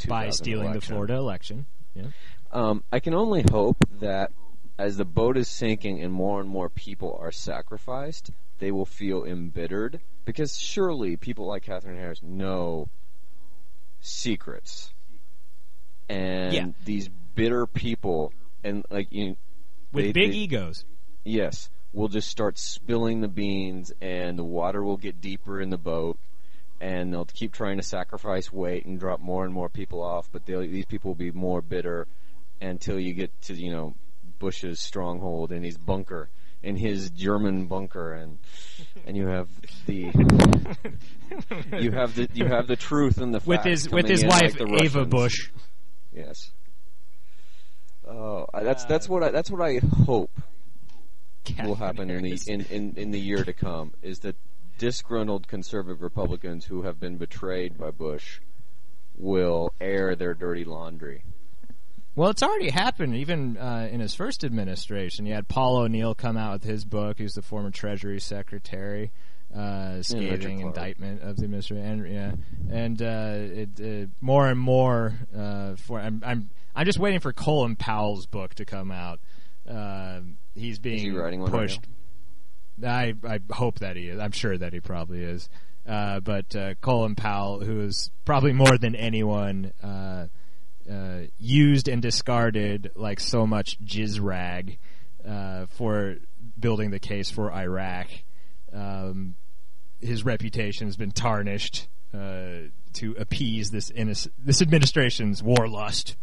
[0.08, 0.82] By stealing the.
[0.82, 1.66] Florida election.
[1.94, 2.08] Yeah.
[2.52, 4.32] Um, I can only hope that
[4.78, 9.24] as the boat is sinking and more and more people are sacrificed, they will feel
[9.24, 12.90] embittered because surely people like Katherine Harris know
[14.00, 14.94] secrets,
[16.10, 16.68] and Yeah.
[16.86, 18.32] these bitter people
[18.64, 19.38] and like you,
[19.92, 20.86] With they- big they- egos.
[21.24, 25.78] yes, will just start spilling the beans, and the water will get deeper in the
[25.78, 26.20] boat.
[26.80, 30.46] And they'll keep trying to sacrifice weight and drop more and more people off, but
[30.46, 32.08] these people will be more bitter
[32.62, 33.96] until you get to you know
[34.40, 36.30] Bush's stronghold and his bunker
[36.64, 38.40] in his German bunker, and
[39.06, 39.48] and you have
[39.86, 40.12] the
[41.80, 44.84] you have the you have the truth and the with his with his wife like
[44.84, 45.06] Ava.
[45.06, 45.50] Bush.
[46.14, 46.52] Yes.
[48.08, 50.32] Oh, I- that's Uh, that's what I that's what I hope
[51.64, 54.36] will happen in the in, in, in the year to come is that
[54.78, 58.40] disgruntled conservative Republicans who have been betrayed by Bush
[59.16, 61.24] will air their dirty laundry.
[62.18, 63.16] Well, it's already happened.
[63.16, 67.20] Even uh, in his first administration, you had Paul O'Neill come out with his book.
[67.20, 69.12] He's the former Treasury Secretary,
[69.56, 70.76] uh, scathing Clark.
[70.76, 71.86] indictment of the administration.
[71.86, 75.14] And, yeah, and uh, it, uh, more and more.
[75.38, 79.20] Uh, for I'm, I'm I'm just waiting for Colin Powell's book to come out.
[79.70, 80.22] Uh,
[80.56, 81.82] he's being he writing one pushed.
[82.84, 84.20] I I hope that he is.
[84.20, 85.50] I'm sure that he probably is.
[85.88, 90.26] Uh, but uh, Colin Powell, who is probably more than anyone uh,
[90.90, 94.78] uh, used and discarded like so much jizz rag
[95.28, 96.18] uh, for
[96.60, 98.08] building the case for Iraq,
[98.74, 99.36] um,
[100.00, 106.16] his reputation has been tarnished uh, to appease this innoc- this administration's war lust.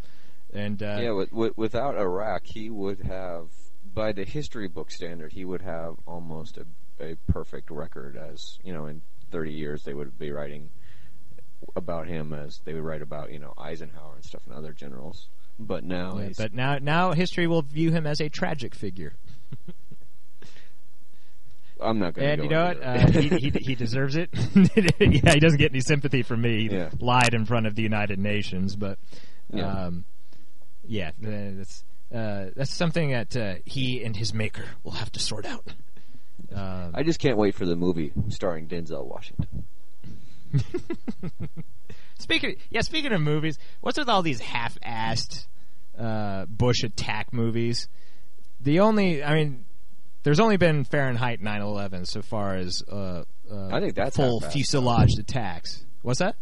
[0.53, 3.49] And uh, yeah, with, with, without Iraq, he would have,
[3.93, 6.67] by the history book standard, he would have almost a,
[7.03, 8.17] a perfect record.
[8.17, 10.71] As you know, in 30 years, they would be writing
[11.77, 15.29] about him as they would write about you know Eisenhower and stuff and other generals.
[15.59, 19.15] But now, yeah, but now now history will view him as a tragic figure.
[21.81, 22.33] I'm not going to.
[22.33, 22.83] And you know what?
[22.83, 24.31] Uh, he, he he deserves it.
[25.01, 26.69] yeah, he doesn't get any sympathy from me.
[26.69, 26.91] He Yeah.
[27.01, 28.99] lied in front of the United Nations, but
[29.53, 29.87] Yeah.
[29.87, 30.05] um,
[30.87, 35.21] yeah, uh, that's uh, that's something that uh, he and his maker will have to
[35.21, 35.75] sort out.
[36.55, 39.65] Um, I just can't wait for the movie starring Denzel Washington.
[42.19, 45.47] Speaking, yeah, speaking of movies, what's with all these half-assed
[45.99, 47.89] uh, Bush attack movies?
[48.61, 49.65] The only, I mean,
[50.23, 55.19] there's only been Fahrenheit 9/11 so far as uh, uh, I think that's full fuselage
[55.19, 55.85] attacks.
[56.03, 56.37] What's that?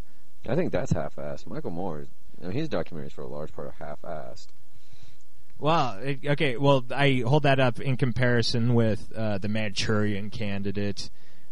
[0.49, 1.47] I think that's half-assed.
[1.47, 2.07] Michael Moore,
[2.41, 4.49] you know, his documentaries for a large part are half-assed.
[5.59, 6.57] Well, it, okay.
[6.57, 11.09] Well, I hold that up in comparison with uh, the Manchurian Candidate,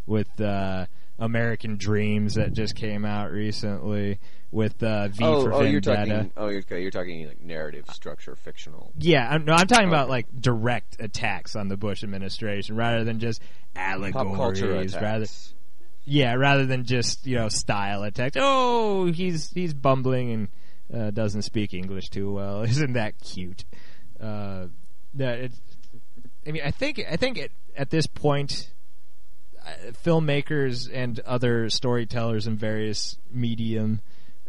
[0.07, 0.87] with uh,
[1.21, 4.19] American Dreamz that just came out recently,
[4.51, 6.15] with uh, V oh, for oh, you're Vendetta.
[6.15, 6.33] talking.
[6.37, 8.93] Oh, you're, okay, you're talking like narrative structure, fictional.
[8.99, 13.21] Yeah, I'm, no, I'm talking about like direct attacks on the Bush administration rather than
[13.21, 13.41] just
[13.77, 14.95] allegories.
[14.95, 15.27] Rather,
[16.05, 18.37] yeah, rather than just you know style attacks.
[18.39, 22.63] Oh, he's he's bumbling and uh, doesn't speak English too well.
[22.65, 23.65] Isn't that cute?
[24.21, 24.67] Uh,
[25.15, 25.53] that it,
[26.47, 28.73] I mean, I think I think it, at this point,
[30.05, 34.01] filmmakers and other storytellers in various medium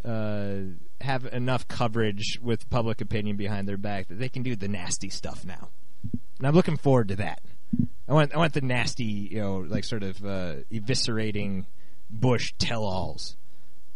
[0.06, 0.56] uh,
[1.02, 5.10] have enough coverage with public opinion behind their back that they can do the nasty
[5.10, 5.70] stuff now,
[6.38, 7.42] and I'm looking forward to that.
[8.08, 11.66] I want I want the nasty, you know, like sort of uh, eviscerating
[12.10, 13.38] Bush tell-alls,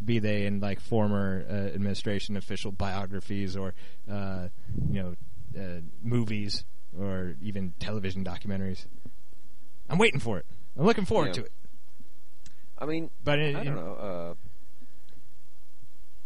[0.03, 3.73] be they in like former uh, administration official biographies or
[4.09, 4.47] uh,
[4.89, 5.15] you know
[5.59, 6.65] uh, movies
[6.97, 8.85] or even television documentaries.
[9.89, 10.45] I'm waiting for it.
[10.77, 11.33] I'm looking forward Yeah.
[11.33, 11.51] to it.
[12.77, 13.93] I mean, But in, I don't know.
[13.93, 14.33] Uh,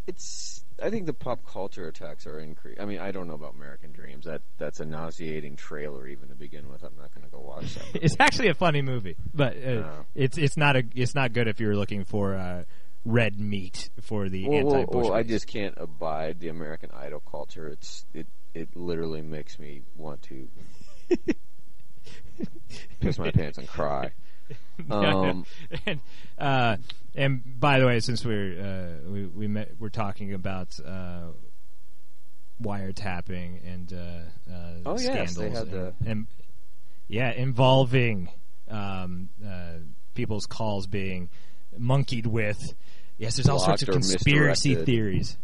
[0.08, 0.64] it's.
[0.82, 2.80] I think the pop culture attacks are increased.
[2.80, 4.24] I mean, I don't know about American Dreamz.
[4.24, 6.84] That that's a nauseating trailer even to begin with.
[6.84, 7.84] I'm not going to go watch that.
[8.02, 10.06] it's actually a funny movie, but uh, No.
[10.16, 12.64] it's it's not a it's not good if you're looking for uh,
[13.04, 15.04] red meat for the well, well, anti-Bush.
[15.04, 17.68] well, I just can't abide the American Idol culture.
[17.68, 20.48] It's it it literally makes me want to
[23.02, 24.12] piss my pants and cry.
[24.90, 25.46] Um,
[25.86, 26.00] and
[26.38, 26.78] uh,
[27.16, 28.60] and by the way, since we're
[29.06, 31.24] uh, we we met, we're talking about uh,
[32.62, 36.28] wiretapping and uh, uh, Oh, yes, scandals they had and, the- and-
[37.08, 38.30] yeah involving
[38.70, 39.80] um, uh,
[40.14, 41.30] people's calls being
[41.78, 42.74] monkeyed with.
[43.18, 45.38] Yes, there's all sorts of conspiracy theories.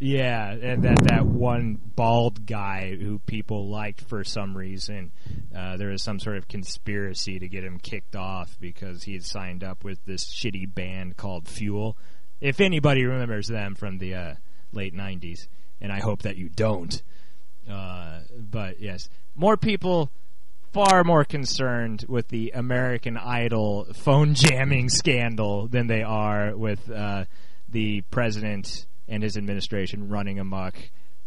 [0.00, 5.10] Yeah, and that that one bald guy who people liked for some reason,
[5.56, 9.24] uh, there was some sort of conspiracy to get him kicked off because he had
[9.24, 11.96] signed up with this shitty band called Fuel.
[12.40, 14.34] If anybody remembers them from the uh,
[14.72, 15.48] late '90s,
[15.80, 17.02] and I hope that you don't.
[17.68, 20.12] Uh, but yes, more people
[20.72, 27.24] far more concerned with the American Idol phone jamming scandal than they are with uh,
[27.68, 30.74] the president and his administration running amok,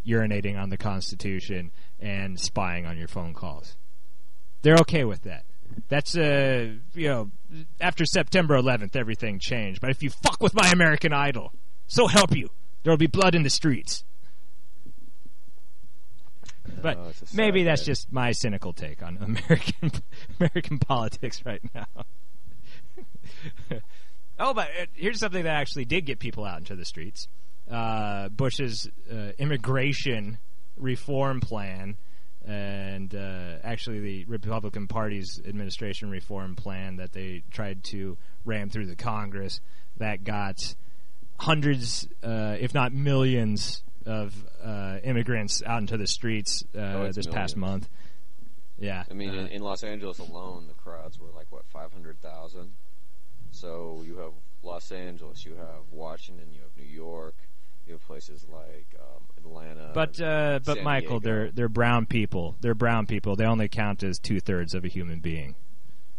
[0.05, 3.75] urinating on the Constitution, and spying on your phone calls.
[4.61, 5.45] They're okay with that.
[5.87, 7.31] That's uh, you know,
[7.79, 9.81] after September 11th, everything changed.
[9.81, 11.53] But if you fuck with my American Idol,
[11.87, 12.49] so help you,
[12.83, 14.03] there will be blood in the streets.
[16.81, 17.85] But Oh, it's a sad maybe that's day.
[17.87, 19.91] just my cynical take on American
[20.39, 21.85] American politics right now.
[24.39, 27.27] oh, but uh, here's something that actually did get people out into the streets:
[27.69, 30.37] uh, Bush's uh, immigration
[30.77, 31.97] reform plan,
[32.45, 38.87] and uh, actually the Republican Party's administration reform plan that they tried to ram through
[38.87, 39.61] the Congress
[39.97, 40.75] that got
[41.37, 44.33] hundreds, uh, if not millions, of
[44.63, 47.87] uh, immigrants out into the streets uh, Oh, it's this past month.
[48.79, 51.93] Yeah, I mean, uh, in, in Los Angeles alone, the crowds were like what five
[51.93, 52.71] hundred thousand.
[53.51, 54.31] So you have
[54.63, 57.35] Los Angeles, you have Washington, you have New York,
[57.87, 59.91] you have places like um, Atlanta.
[59.93, 61.35] but uh, but San Michael, Diego.
[61.43, 62.55] they're they're brown people.
[62.61, 63.35] They're brown people.
[63.35, 65.55] They only count as two thirds of a human being.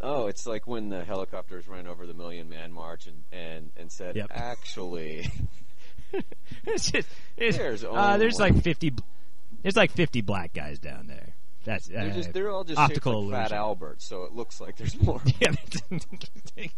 [0.01, 3.91] oh, it's like when the helicopters ran over the Million Man March and and, and
[3.93, 4.31] said, Yep.
[4.35, 5.31] actually,
[6.65, 8.93] it's just it's, There's uh, there's like fifty.
[9.63, 11.35] There's like fifty black guys down there.
[11.65, 13.53] That's uh, they're just they're all just optical like Fat.
[13.53, 15.21] Albert, so it looks like there's more.
[15.41, 15.53] Yeah.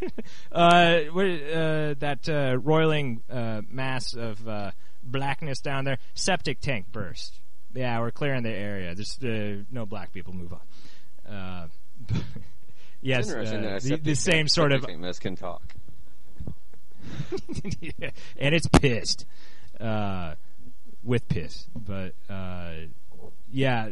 [0.52, 4.70] uh, what, uh, that uh, roiling uh, mass of uh,
[5.02, 7.40] blackness down there, septic tank burst.
[7.74, 8.94] Yeah, we're clearing the area.
[8.94, 10.32] There's uh, no black people.
[10.34, 11.32] Move on.
[11.32, 11.68] Uh,
[13.02, 15.62] yes, the, the same tank- sort of mess can talk.
[17.80, 19.26] Yeah, and it's pissed
[19.80, 20.34] uh,
[21.04, 21.66] with piss.
[21.74, 22.72] But uh,
[23.50, 23.90] yeah,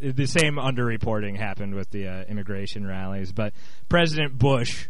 [0.00, 3.32] the same underreporting happened with the uh, immigration rallies.
[3.32, 3.52] But
[3.88, 4.88] President Bush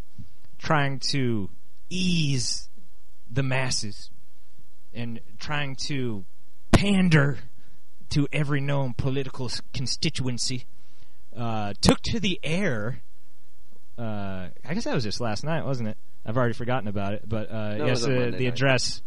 [0.58, 1.50] trying to
[1.88, 2.68] ease
[3.30, 4.10] the masses
[4.94, 6.24] and trying to
[6.72, 7.38] pander
[8.10, 10.64] to every known political constituency
[11.36, 13.00] uh, took to the air.
[13.98, 15.96] Uh, I guess that was just last night, wasn't it?
[16.24, 18.40] I've already forgotten about it, but uh, No, yes, uh, the night.
[18.42, 19.02] address.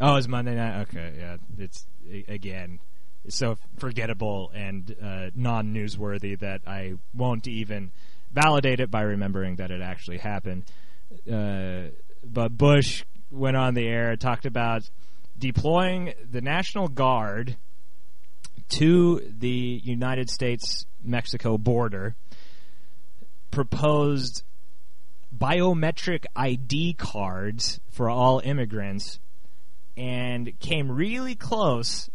[0.00, 0.82] Oh, it's Monday night.
[0.82, 1.86] Okay, yeah, it's
[2.28, 2.80] again
[3.28, 7.92] so forgettable and uh, non-newsworthy that I won't even
[8.32, 10.64] validate it by remembering that it actually happened.
[11.30, 11.88] Uh,
[12.24, 14.88] but Bush went on the air, talked about
[15.38, 17.56] deploying the National Guard
[18.70, 22.14] to the United States Mexico border,
[23.50, 24.44] proposed
[25.36, 29.18] biometric ID cards for all immigrants,
[29.96, 32.08] and came really close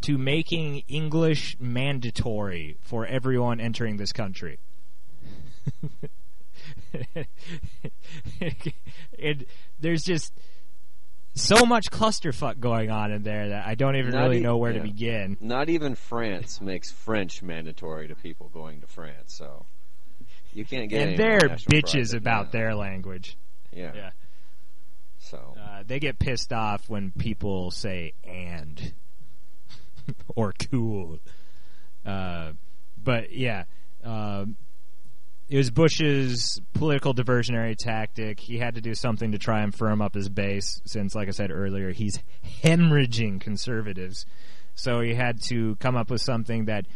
[0.00, 4.58] to making English mandatory for everyone entering this country.
[9.18, 9.48] it,
[9.80, 10.32] there's just
[11.34, 14.56] so much clusterfuck going on in there that I don't even Not really e- know
[14.56, 15.36] where to begin.
[15.40, 19.66] Not even France makes French mandatory to people going to France, so
[20.52, 21.08] you can't get.
[21.08, 23.36] And they're more national pride bitches about their language.
[23.72, 23.92] Yeah.
[23.94, 24.10] Yeah.
[25.18, 28.94] So Uh, they get pissed off when people say and
[30.34, 31.18] or cool.
[32.04, 32.52] Uh,
[33.02, 33.64] but yeah,
[34.02, 34.56] um,
[35.48, 38.38] it was Bush's political diversionary tactic.
[38.38, 41.32] He had to do something to try and firm up his base, since, like I
[41.32, 42.18] said earlier, he's
[42.62, 44.26] hemorrhaging conservatives.
[44.74, 46.86] So he had to come up with something that,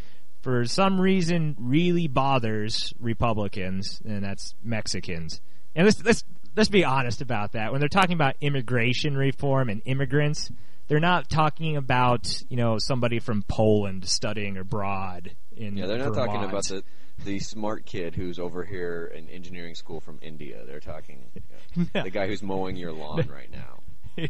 [0.43, 5.41] for some reason, really bothers Republicans, and that's Mexicans.
[5.75, 6.25] And let's let's
[6.55, 7.73] let's be honest about that.
[7.73, 10.51] When they're talking about immigration reform and immigrants,
[10.89, 16.15] they're not talking about you know somebody from Poland studying abroad in Yeah, they're not
[16.15, 16.31] Vermont.
[16.31, 16.83] talking about the
[17.25, 20.65] the smart kid who's over here in engineering school from India.
[20.67, 21.25] They're talking
[21.75, 23.81] you know, the guy who's mowing your lawn right now.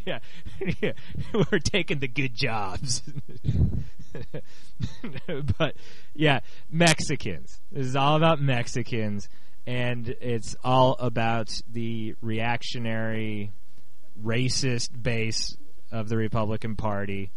[0.06, 0.18] yeah,
[0.80, 0.92] yeah.
[1.34, 3.02] We're taking the good jobs.
[5.58, 5.76] but
[6.14, 7.60] yeah, Mexicans.
[7.70, 9.28] This is all about Mexicans,
[9.66, 13.50] and it's all about the reactionary,
[14.22, 15.56] racist base
[15.90, 17.32] of the Republican Party,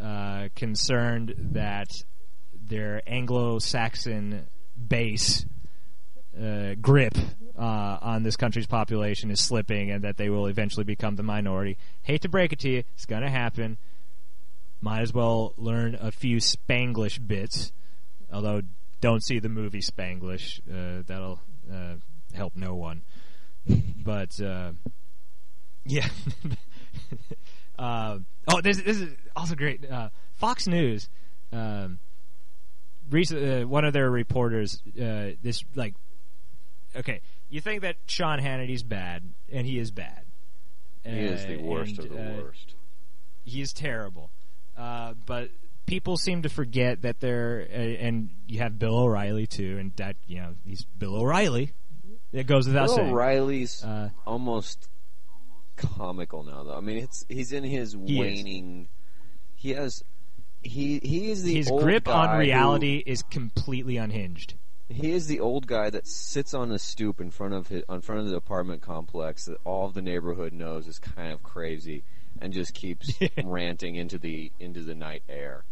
[0.00, 1.88] uh, concerned that
[2.54, 4.46] their Anglo-Saxon
[4.88, 5.46] base
[6.40, 7.16] uh, grip
[7.58, 11.76] uh, on this country's population is slipping and that they will eventually become the minority.
[12.02, 13.78] Hate to break it to you, it's going to happen.
[14.80, 17.72] Might as well learn a few Spanglish bits,
[18.32, 18.62] although
[19.00, 20.60] don't see the movie Spanglish.
[20.68, 21.40] Uh, that'll
[21.72, 21.94] uh,
[22.34, 23.02] help no one.
[24.04, 24.72] But uh,
[25.84, 26.08] yeah.
[27.78, 28.18] uh,
[28.48, 29.84] oh, this, this is also great.
[30.34, 31.08] Fox News.
[31.52, 32.00] Um,
[33.12, 35.94] recent, uh, one of their reporters, uh, this like,
[36.96, 40.24] okay, you think that Sean Hannity's bad, and he is bad.
[41.04, 42.74] He is the Uh, worst and, of the uh, worst.
[43.44, 44.30] He is terrible.
[44.76, 45.50] Uh, but
[45.86, 50.16] people seem to forget that they're, uh, and you have Bill O'Reilly too, and that
[50.26, 51.72] you know he's Bill O'Reilly.
[52.32, 53.10] It goes without Bill saying.
[53.12, 54.88] O'Reilly's Uh, almost
[55.76, 56.76] comical now, though.
[56.76, 58.44] I mean, it's he's in his He is.
[58.44, 58.88] waning.
[59.56, 60.02] He has
[60.62, 64.54] he he is the his grip on reality is completely unhinged.
[64.88, 68.00] he is the old guy that sits on a stoop in front of his, in
[68.00, 72.04] front of the apartment complex that all of the neighborhood knows is kind of crazy,
[72.40, 73.12] and just keeps
[73.44, 75.64] ranting into the into the night air.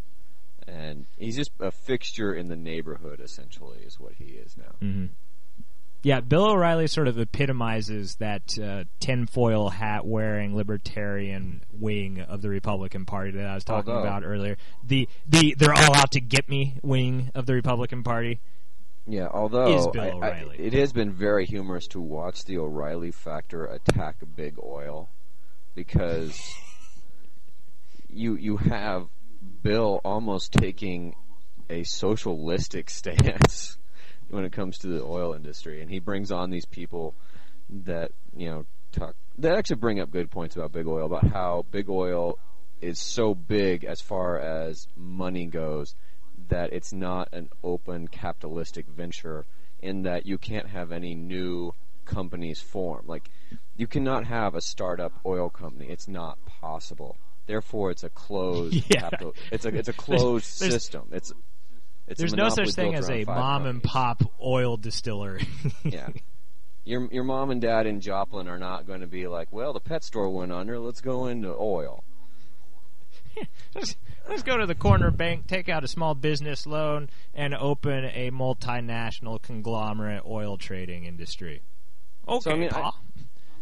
[0.69, 4.75] And he's just a fixture in the neighborhood, essentially, is what he is now.
[4.81, 5.07] Mm-hmm.
[6.03, 12.49] Yeah, Bill O'Reilly sort of epitomizes that uh, tinfoil hat wearing libertarian wing of the
[12.49, 14.57] Republican Party that I was talking Although- about earlier.
[14.83, 18.41] The the they're all out to get me wing of the Republican Party.
[19.07, 23.11] Yeah, although Is Bill I- I- it has been very humorous to watch the O'Reilly
[23.11, 25.11] factor attack Big Oil
[25.75, 26.41] because
[28.09, 29.07] you you have
[29.63, 31.15] Bill almost taking
[31.69, 33.77] a socialistic stance
[34.31, 37.15] when it comes to the oil industry, and he brings on these people
[37.85, 41.65] that you know talk that actually bring up good points about Big Oil about how
[41.71, 42.39] Big Oil
[42.81, 45.95] is so big as far as money goes
[46.49, 49.45] that it's not an open capitalistic venture
[49.81, 51.73] in that you can't have any new
[52.07, 53.05] companies form.
[53.07, 53.29] Like
[53.77, 55.87] you cannot have a startup oil company.
[55.89, 57.17] It's not possible.
[57.47, 59.01] Therefore, it's a closed Yeah.
[59.01, 59.35] capital.
[59.53, 61.09] It's a it's a closed there's- system.
[61.13, 61.33] It's
[62.11, 65.47] it's There's no such thing as a mom and pop oil distillery.
[65.85, 66.09] Yeah.
[66.85, 69.81] Your your mom and dad in Joplin are not going to be like, well, the
[69.81, 70.79] pet store went under.
[70.79, 72.03] Let's go into oil.
[73.75, 73.97] let's,
[74.29, 78.31] let's go to the corner bank, take out a small business loan, and open a
[78.31, 81.63] multinational conglomerate oil trading industry.
[82.27, 82.91] Okay, I mean, I-.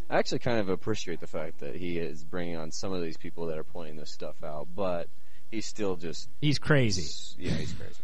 [0.09, 3.17] I actually kind of appreciate the fact that he is bringing on some of these
[3.17, 5.07] people that are pointing this stuff out, but
[5.51, 7.35] he's still just He's crazy.
[7.37, 7.99] Yeah, he's crazy.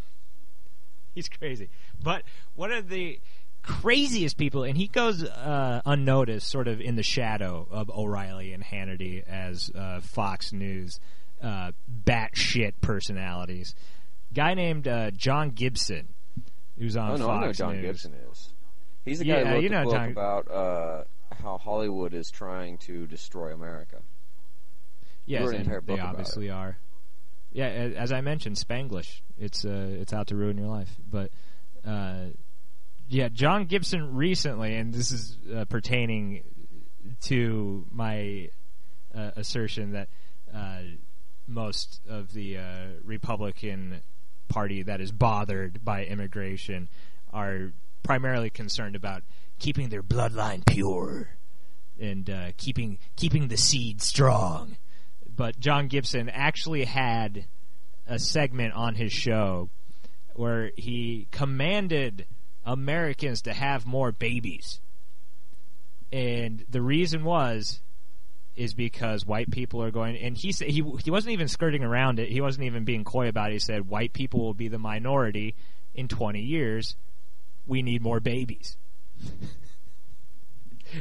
[1.15, 1.69] He's crazy.
[2.03, 2.23] But
[2.55, 3.19] one of the
[3.63, 8.63] craziest people, and he goes uh, unnoticed, sort of in the shadow of O'Reilly and
[8.63, 10.99] Hannity as uh, Fox News
[11.41, 11.71] uh,
[12.05, 13.73] batshit personalities.
[14.33, 16.09] Guy named uh, John Gibson,
[16.77, 17.85] who's on oh no, Fox I know John News.
[17.85, 18.53] Gibson is.
[19.05, 21.03] He's the guy Yeah, who wrote you the book John- about uh,
[21.41, 24.01] how Hollywood is trying to destroy America.
[25.25, 26.77] Yes, an they obviously are.
[27.55, 29.21] Yeah, as I mentioned, Spanglish.
[29.37, 30.93] It's uh, it's out to ruin your life.
[31.09, 31.31] But
[31.87, 32.25] uh,
[33.07, 36.43] yeah, John Gibson recently, and this is uh, pertaining
[37.21, 38.49] to my
[39.15, 40.09] uh, assertion that
[40.53, 40.81] uh,
[41.47, 44.01] most of the uh, Republican
[44.49, 46.89] Party that is bothered by immigration
[47.31, 47.71] are
[48.03, 49.23] primarily concerned about
[49.59, 51.29] keeping their bloodline pure
[52.01, 54.75] and keeping keeping the seed strong.
[55.35, 57.45] But John Gibson actually had
[58.07, 59.69] a segment on his show
[60.35, 62.25] where he commanded
[62.65, 64.79] Americans to have more babies.
[66.11, 67.81] And the reason was
[68.55, 72.19] is because white people are going and he said he he wasn't even skirting around
[72.19, 72.29] it.
[72.29, 73.53] He wasn't even being coy about it.
[73.53, 75.55] He said white people will be the minority
[75.93, 76.95] in 20 years.
[77.67, 78.77] We need more babies.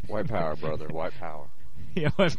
[0.08, 0.88] White power, brother.
[0.88, 1.46] White power.
[1.94, 2.36] Yeah, what-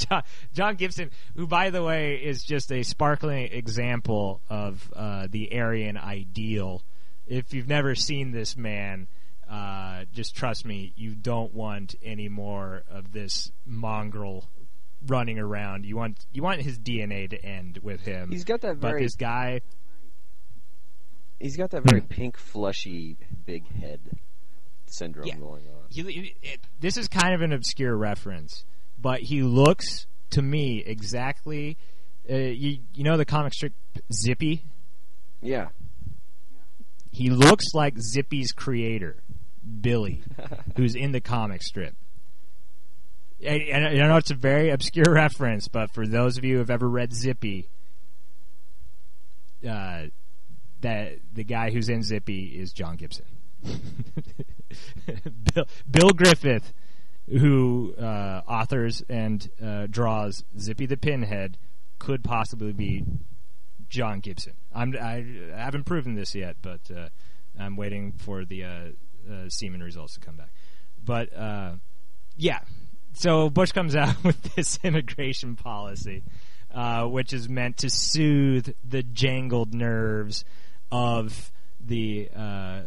[0.08, 0.22] John,
[0.52, 5.96] John, Gibson, who by the way is just a sparkling example of uh, the Aryan
[5.96, 6.82] ideal.
[7.26, 9.06] If you've never seen this man,
[9.48, 14.48] uh, just trust me, you don't want any more of this mongrel
[15.06, 15.84] running around.
[15.86, 18.30] You want you want his DNA to end with him.
[18.30, 19.60] He's got that but very this guy.
[21.38, 24.00] He's got that very pink, fleshy, big head
[24.86, 25.36] syndrome Yeah.
[25.36, 25.86] going on.
[25.88, 28.64] He, it, this is kind of an obscure reference,
[29.00, 31.76] but he looks to me exactly.
[32.30, 33.72] Uh, you you know the comic strip
[34.12, 34.64] Zippy.
[35.40, 35.68] Yeah.
[37.12, 39.22] He looks like Zippy's creator,
[39.80, 40.22] Billy,
[40.76, 41.94] who's in the comic strip.
[43.44, 46.58] And and I know it's a very obscure reference, but for those of you who
[46.58, 47.68] have ever read Zippy,
[49.68, 50.04] uh,
[50.80, 53.26] that the guy who's in Zippy is John Gibson.
[55.54, 56.72] Bill, Bill Griffith,
[57.30, 61.56] who uh, authors and uh, draws Zippy the Pinhead,
[61.98, 63.04] could possibly be
[63.88, 64.54] John Gibson.
[64.74, 65.24] I'm, I,
[65.54, 67.08] I haven't proven this yet, but uh,
[67.58, 68.68] I'm waiting for the uh,
[69.30, 70.50] uh, semen results to come back.
[71.04, 71.72] But uh,
[72.36, 72.60] yeah,
[73.12, 76.24] so Bush comes out with this immigration policy,
[77.04, 80.44] which is meant to soothe the jangled nerves
[80.90, 82.28] of the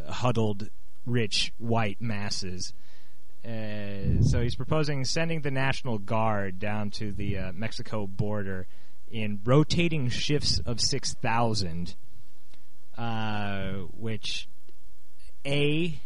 [0.10, 0.70] huddled
[1.06, 2.74] rich white masses.
[3.46, 8.68] Uh, so he's proposing sending the National Guard down to the uh, Mexico border
[9.12, 11.96] in rotating shifts of 6,000,
[12.98, 14.48] uh, which
[15.46, 16.00] A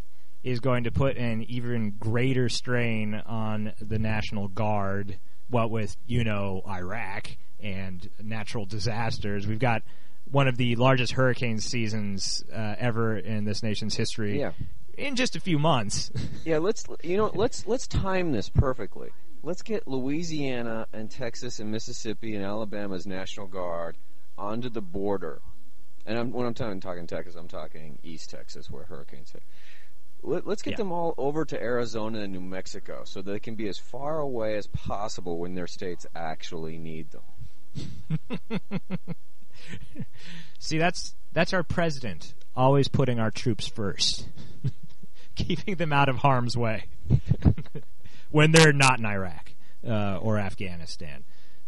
[0.43, 5.19] is going to put an even greater strain on the National Guard,
[5.49, 7.29] what with, you know, Iraq
[7.59, 9.45] and natural disasters.
[9.45, 9.83] We've got
[10.29, 14.51] one of the largest hurricane seasons uh, ever in this nation's history Yeah.
[14.97, 16.11] In just a few months.
[16.45, 19.09] Yeah, let's you know, let's let's time this perfectly.
[19.43, 23.97] Let's get Louisiana and Texas and Mississippi and Alabama's National Guard
[24.37, 25.41] onto the border.
[26.05, 29.43] And I'm, when I'm talking, talking Texas, I'm talking East Texas, where hurricanes hit.
[30.23, 30.77] Let, let's get Yeah.
[30.77, 34.55] them all over to Arizona and New Mexico so they can be as far away
[34.55, 38.29] as possible when their states actually need them.
[40.59, 44.27] See, that's that's our president always putting our troops first,
[45.37, 46.85] keeping them out of harm's way
[48.31, 49.53] when they're not in Iraq
[49.87, 51.23] uh, or Afghanistan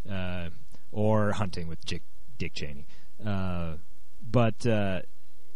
[0.09, 0.49] uh,
[0.91, 2.01] or hunting with Dick,
[2.37, 2.85] Dick Cheney.
[3.25, 3.73] Uh,
[4.29, 5.01] but uh,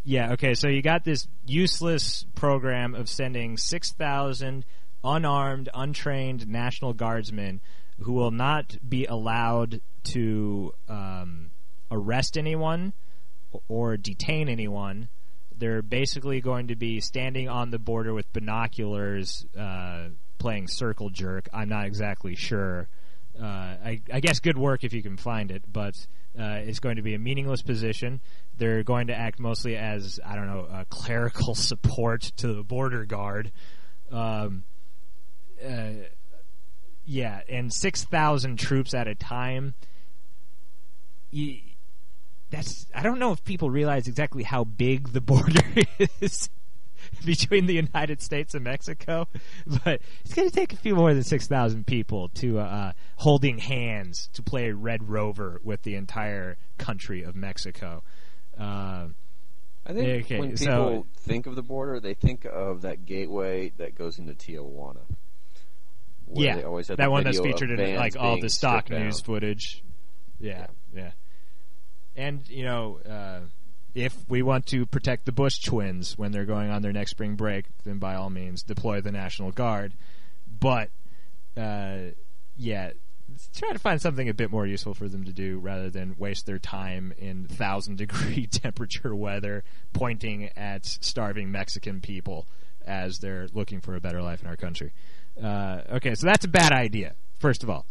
[0.03, 0.53] yeah, okay.
[0.53, 4.66] So you got this useless program of sending six thousand
[5.03, 7.61] unarmed, untrained National Guardsmen
[7.99, 11.51] who will not be allowed to um,
[11.91, 12.93] arrest anyone
[13.68, 15.09] or detain anyone.
[15.58, 21.47] They're basically going to be standing on the border with binoculars, uh, playing circle jerk.
[21.54, 22.88] I'm not exactly sure.
[23.39, 25.95] Uh, I, I guess good work if you can find it, but
[26.38, 28.22] uh, it's going to be a meaningless position.
[28.58, 33.51] They're going to act mostly as I don't know clerical support to the border guard.
[34.12, 34.64] Um,
[35.66, 35.91] uh,
[37.06, 39.74] yeah, and six thousand troops at a time.
[42.54, 45.62] That's I don't know if people realize exactly how big the border
[46.22, 46.49] is
[47.26, 49.28] between the United States and Mexico,
[49.84, 53.58] but it's going to take a few more than six thousand people to uh, holding
[53.58, 58.04] hands to play Red Rover with the entire country of Mexico.
[58.58, 59.08] Uh,
[59.86, 63.72] I think Okay, when so- people think of the border, they think of that gateway
[63.78, 65.01] that goes into Tijuana.
[66.26, 69.20] where yeah, they always had that one that's featured in like all the stock news
[69.22, 69.84] footage.
[70.39, 71.12] Yeah, yeah.
[72.16, 73.39] And you know, uh,
[73.95, 77.36] if we want to protect the Bush twins when they're going on their next spring
[77.36, 79.93] break, then by all means deploy the National Guard.
[80.59, 80.89] But
[81.57, 82.11] uh,
[82.57, 82.91] yeah,
[83.55, 86.45] try to find something a bit more useful for them to do rather than waste
[86.45, 92.47] their time in thousand degree temperature weather pointing at starving Mexican people
[92.86, 94.91] as they're looking for a better life in our country.
[95.41, 97.14] Uh, okay, so that's a bad idea.
[97.39, 97.86] First of all,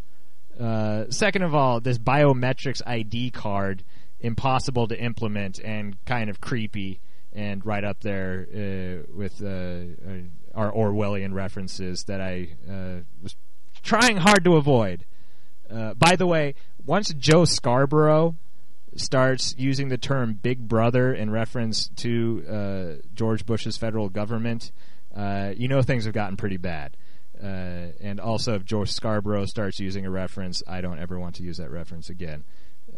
[0.59, 3.83] uh, second of all, this biometrics ID card
[4.23, 6.99] impossible to implement and kind of creepy
[7.33, 13.35] and right up there uh, with uh, uh, our Orwellian references that I uh, was
[13.81, 15.05] trying hard to avoid.
[15.69, 16.55] Uh, by the way,
[16.85, 18.35] once Joe Scarborough
[18.95, 24.71] starts using the term "Big Brother" in reference to uh, George Bush's federal government,
[25.57, 26.95] you know things have gotten pretty bad.
[27.41, 31.57] And also, if George Scarborough starts using a reference, I don't ever want to use
[31.57, 32.43] that reference again.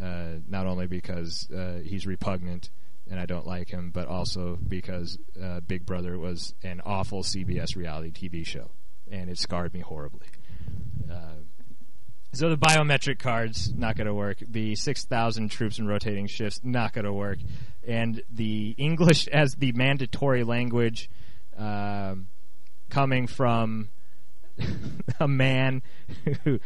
[0.02, 2.70] Uh, not only because uh, he's repugnant
[3.10, 7.76] and I don't like him, but also because uh, Big Brother was an awful CBS
[7.76, 8.72] reality TV show,
[9.12, 10.28] and it scarred me horribly.
[11.10, 11.44] Uh,
[12.34, 14.40] So the biometric cards not going to work.
[14.46, 17.38] The six thousand troops in rotating shifts not going to work,
[17.88, 21.10] and the English as the mandatory language
[21.58, 22.28] um,
[22.90, 23.90] coming from
[25.20, 25.82] a man
[26.44, 26.60] who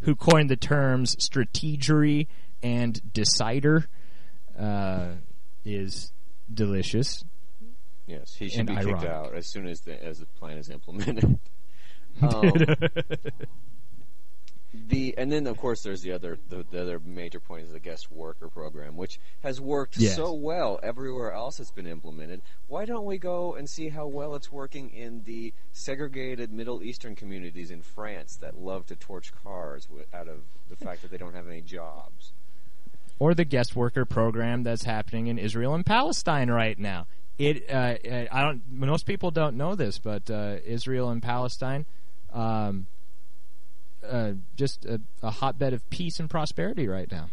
[0.00, 2.26] who coined the terms strategery
[2.66, 3.86] and decider
[4.58, 5.12] uh,
[5.64, 6.12] is
[6.52, 7.24] delicious.
[8.06, 9.00] Yes, he should be ironic.
[9.00, 11.38] kicked out as soon as the as the plan is implemented.
[12.22, 12.52] um,
[14.88, 17.80] the and then of course there's the other the, the other major point is the
[17.80, 20.16] guest worker program, which has worked Yes.
[20.16, 22.42] so well everywhere else it's been implemented.
[22.68, 27.14] Why don't we go and see how well it's working in the segregated Middle Eastern
[27.16, 31.34] communities in France that love to torch cars out of the fact that they don't
[31.34, 32.32] have any jobs?
[33.18, 37.06] Or the guest worker program that's happening in Israel and Palestine right now.
[37.38, 41.84] It uh, uh, I don't most people don't know this, but uh, Israel and Palestine,
[42.32, 42.86] um,
[44.06, 47.28] uh, just a, a hotbed of peace and prosperity right now.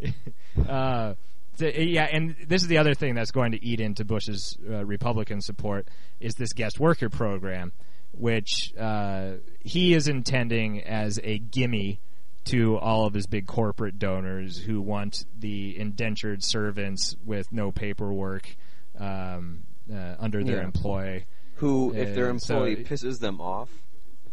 [0.68, 1.14] uh,
[1.56, 4.84] so, yeah, and this is the other thing that's going to eat into Bush's uh,
[4.84, 5.88] Republican support
[6.20, 7.72] is this guest worker program,
[8.12, 12.00] which uh, he is intending as a gimme
[12.46, 18.56] to all of his big corporate donors who want the indentured servants with no paperwork
[18.98, 20.64] um, uh, under their Yeah.
[20.64, 21.24] employ.
[21.56, 23.70] Who, if their Uh, so- employee pisses them off,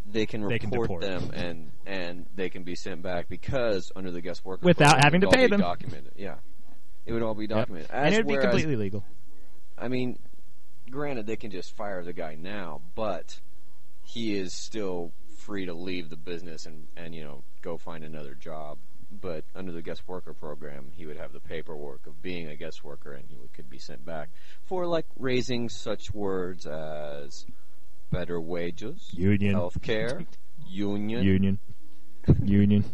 [0.06, 1.02] they can They can report deport.
[1.02, 5.04] them and and they can be sent back because under the guest worker Without program,
[5.04, 5.60] having to pay them.
[5.62, 6.36] Documented, yeah,
[7.06, 7.50] it would all be Yep.
[7.50, 7.90] documented.
[7.92, 9.04] As and it would be completely legal.
[9.78, 10.20] I mean,
[10.90, 13.40] granted, they can just fire the guy now, but
[14.04, 18.36] he is still free to leave the business and and you know go find another
[18.36, 18.78] job.
[19.22, 22.84] But under the guest worker program, he would have the paperwork of being a guest
[22.84, 24.30] worker, and he would, could be sent back
[24.66, 27.46] for like raising such words as
[28.12, 29.54] better wages, Union.
[29.54, 30.26] health care,
[30.68, 31.24] union.
[31.24, 31.60] Union.
[32.44, 32.86] Union.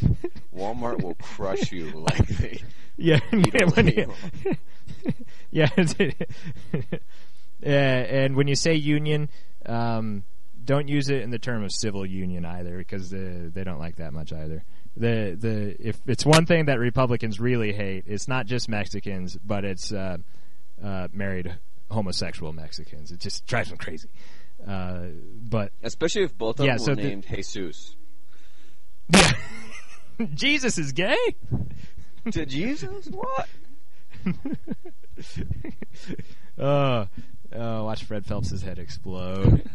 [0.54, 2.62] Walmart will crush you like they
[2.96, 4.06] Yeah, you,
[5.50, 5.68] yeah,
[7.64, 9.28] uh, and when you say union,
[9.66, 10.24] um,
[10.66, 13.96] don't use it in the term of civil union either, because uh, they don't like
[13.96, 14.64] that much either.
[14.96, 19.64] The the if it's one thing that Republicans really hate, it's not just Mexicans, but
[19.64, 20.18] it's uh,
[20.82, 21.54] uh, married
[21.90, 23.12] homosexual Mexicans.
[23.12, 24.08] It just drives them crazy.
[24.66, 25.06] Uh,
[25.48, 27.94] but especially if both of Yeah, them so were the- named Jesus.
[29.14, 29.32] Yeah.
[30.34, 31.36] Jesus is gay.
[32.30, 33.06] to Jesus?
[33.08, 33.46] What?
[36.58, 37.06] oh,
[37.52, 39.68] oh, watch Fred Phelps' head explode.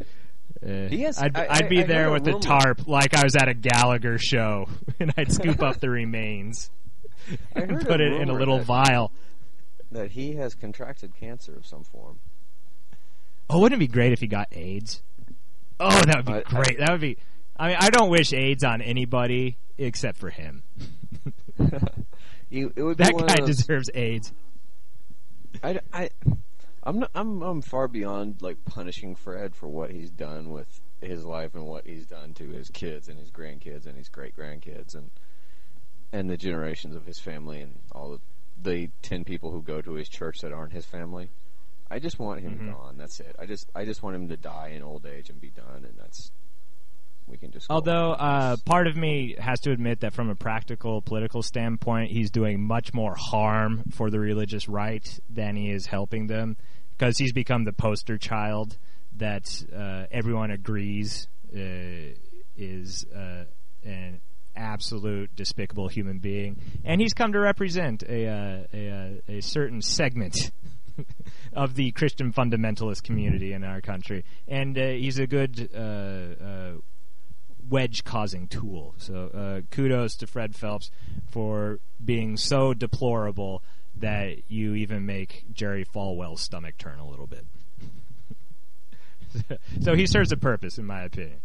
[0.64, 3.24] Uh, He has- I'd, I- I'd be I there with a the tarp like I
[3.24, 4.68] was at a Gallagher show,
[5.00, 6.70] and I'd scoop up the remains
[7.56, 9.12] and put it in a little that- vial.
[9.92, 12.20] that he has contracted cancer of some form.
[13.50, 15.02] Oh, wouldn't it be great if he got AIDS?
[15.80, 16.78] Oh, that would be I- I- great.
[16.80, 17.18] that would be.
[17.58, 20.64] I mean, I don't wish AIDS on anybody except for him.
[22.50, 24.34] You, it would be That one guy those, deserves AIDS.
[25.64, 26.10] I, I,
[26.84, 31.24] I'm not, I'm I'm far beyond like punishing Fred for what he's done with his
[31.26, 34.96] life and what he's done to his kids and his grandkids and his great grandkids
[34.96, 35.12] and
[36.12, 38.20] and the generations of his family and all the
[38.64, 41.30] the ten people who go to his church that aren't his family.
[41.90, 42.72] I just want him Mhm.
[42.72, 42.98] gone.
[42.98, 43.36] That's it.
[43.38, 45.98] I just I just want him to die in old age and be done, and
[45.98, 46.32] that's
[47.32, 47.68] we can just.
[47.70, 52.30] Although uh, part of me has to admit that from a practical political standpoint, he's
[52.30, 56.58] doing much more harm for the religious right than he is helping them,
[56.98, 58.78] because he's become the poster child
[59.18, 62.14] that uh, everyone agrees uh,
[62.58, 63.46] is uh,
[63.84, 64.20] an
[64.56, 69.82] absolute despicable human being, and he's come to represent a uh, a, uh, a certain
[69.82, 70.52] segment.
[71.54, 76.72] of the Christian fundamentalist community in our country, and uh, he's a good uh, uh,
[77.72, 78.94] wedge causing tool.
[78.98, 80.92] So uh, kudos to Fred Phelps
[81.30, 83.64] for being so deplorable
[83.96, 87.46] that you even make Jerry Falwell's stomach turn a little bit.
[89.82, 91.40] so he serves a purpose, in my opinion.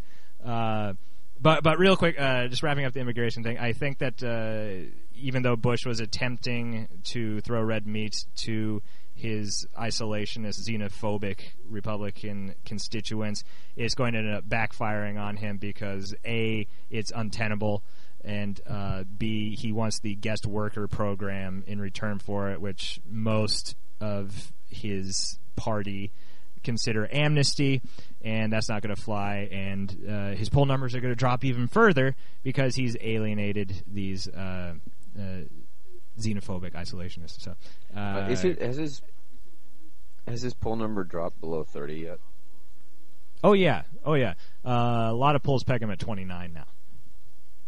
[0.45, 0.95] Uh,
[1.41, 4.91] but but real quick, uh, just wrapping up the immigration thing, I think that uh,
[5.16, 8.83] even though Bush was attempting to throw red meat to
[9.17, 11.39] his isolationist, xenophobic
[11.69, 13.43] Republican constituents,
[13.75, 17.83] is going to end up backfiring on him because a it's untenable,
[18.23, 23.75] and uh, b he wants the guest worker program in return for it, which most
[24.01, 26.12] of his party
[26.62, 27.81] consider amnesty,
[28.23, 29.49] and that's not going to fly.
[29.51, 34.29] And uh, his poll numbers are going to drop even further because he's alienated these
[34.29, 34.75] uh,
[35.19, 35.23] uh,
[36.19, 37.41] xenophobic isolationist.
[37.43, 37.55] So,
[37.95, 39.03] uh, Uh, is it has his
[40.27, 42.19] has his poll number dropped below thirty yet?
[43.45, 44.35] Oh yeah, oh yeah.
[44.64, 46.64] Uh, a lot of polls peg him at 29 now.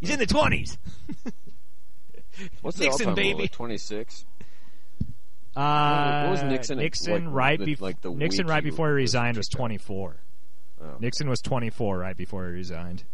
[0.01, 0.79] He's in the 20s.
[2.63, 3.49] What's the Nixon, baby.
[3.49, 4.25] 26?
[5.57, 9.37] Uh, what was Nixon Nixon like, right before like, the Nixon right before he resigned
[9.37, 10.17] was 24.
[10.81, 10.85] Oh.
[11.01, 13.05] Nixon was 24 right before he resigned.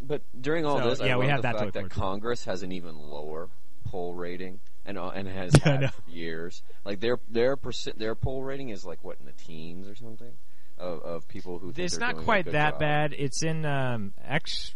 [0.00, 1.90] But during all So, this, I yeah, we have the that fact that.
[1.90, 3.48] Congress has an even lower
[3.84, 5.72] poll rating and uh, and has know.
[5.72, 6.62] had for years.
[6.84, 10.32] Like their their percent their poll rating is like what in the teens or something
[10.78, 11.72] of, of people who.
[11.72, 12.80] think It's not quite that job.
[12.80, 13.14] bad.
[13.16, 14.74] It's in um, X.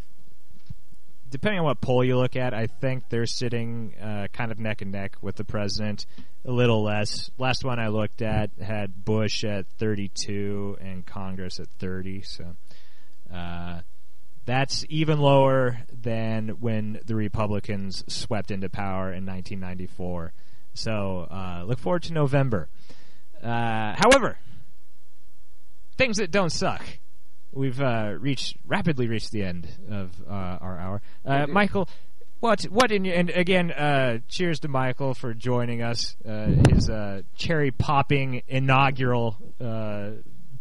[1.28, 4.80] Depending on what poll you look at, I think they're sitting uh, kind of neck
[4.80, 6.06] and neck with the president.
[6.44, 7.32] A little less.
[7.36, 12.22] Last one I looked at had Bush at 32 and Congress at 30.
[12.22, 12.54] So
[13.34, 13.80] uh,
[14.46, 20.32] that's even lower than when the Republicans swept into power in 1994.
[20.74, 22.68] So uh, look forward to November.
[23.42, 24.38] Uh, however,
[25.96, 26.82] things that don't suck.
[27.52, 31.02] We've uh, reached rapidly reached the end of uh, our hour.
[31.24, 31.88] Uh, Michael,
[32.40, 36.16] what what in your, and again, uh, cheers to Michael for joining us.
[36.26, 40.10] Uh, his uh, cherry popping inaugural uh,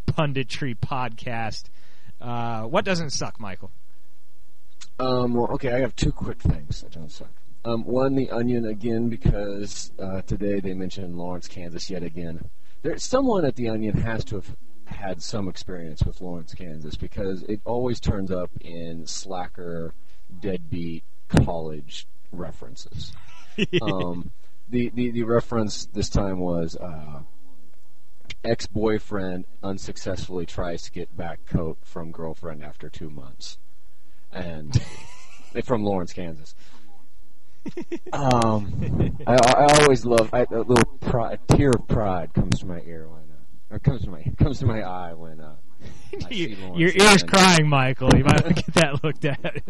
[0.07, 1.65] punditry podcast.
[2.25, 3.69] Uh, what doesn't suck, Michael?
[4.97, 7.29] Um, well, okay, I have two quick things that don't suck.
[7.63, 12.49] Um, one, the Onion again because uh, today they mentioned Lawrence, Kansas yet again.
[12.81, 14.55] There, someone at the Onion has to have
[14.85, 19.93] had some experience with Lawrence, Kansas because it always turns up in slacker,
[20.39, 23.13] deadbeat college references.
[23.83, 24.31] um,
[24.69, 27.19] the, the the reference this time was uh,
[28.45, 33.57] ex-boyfriend unsuccessfully tries to get back coat from girlfriend after two months,
[34.31, 34.79] and
[35.65, 36.55] from Lawrence, Kansas.
[38.13, 42.67] Um, I, I always love I, a little pride, a tear of pride comes to
[42.67, 45.55] my ear when, uh, or comes to my comes to my eye when uh,
[46.29, 48.15] You- your ear's crying, Michael.
[48.15, 49.63] You might want to get that looked at.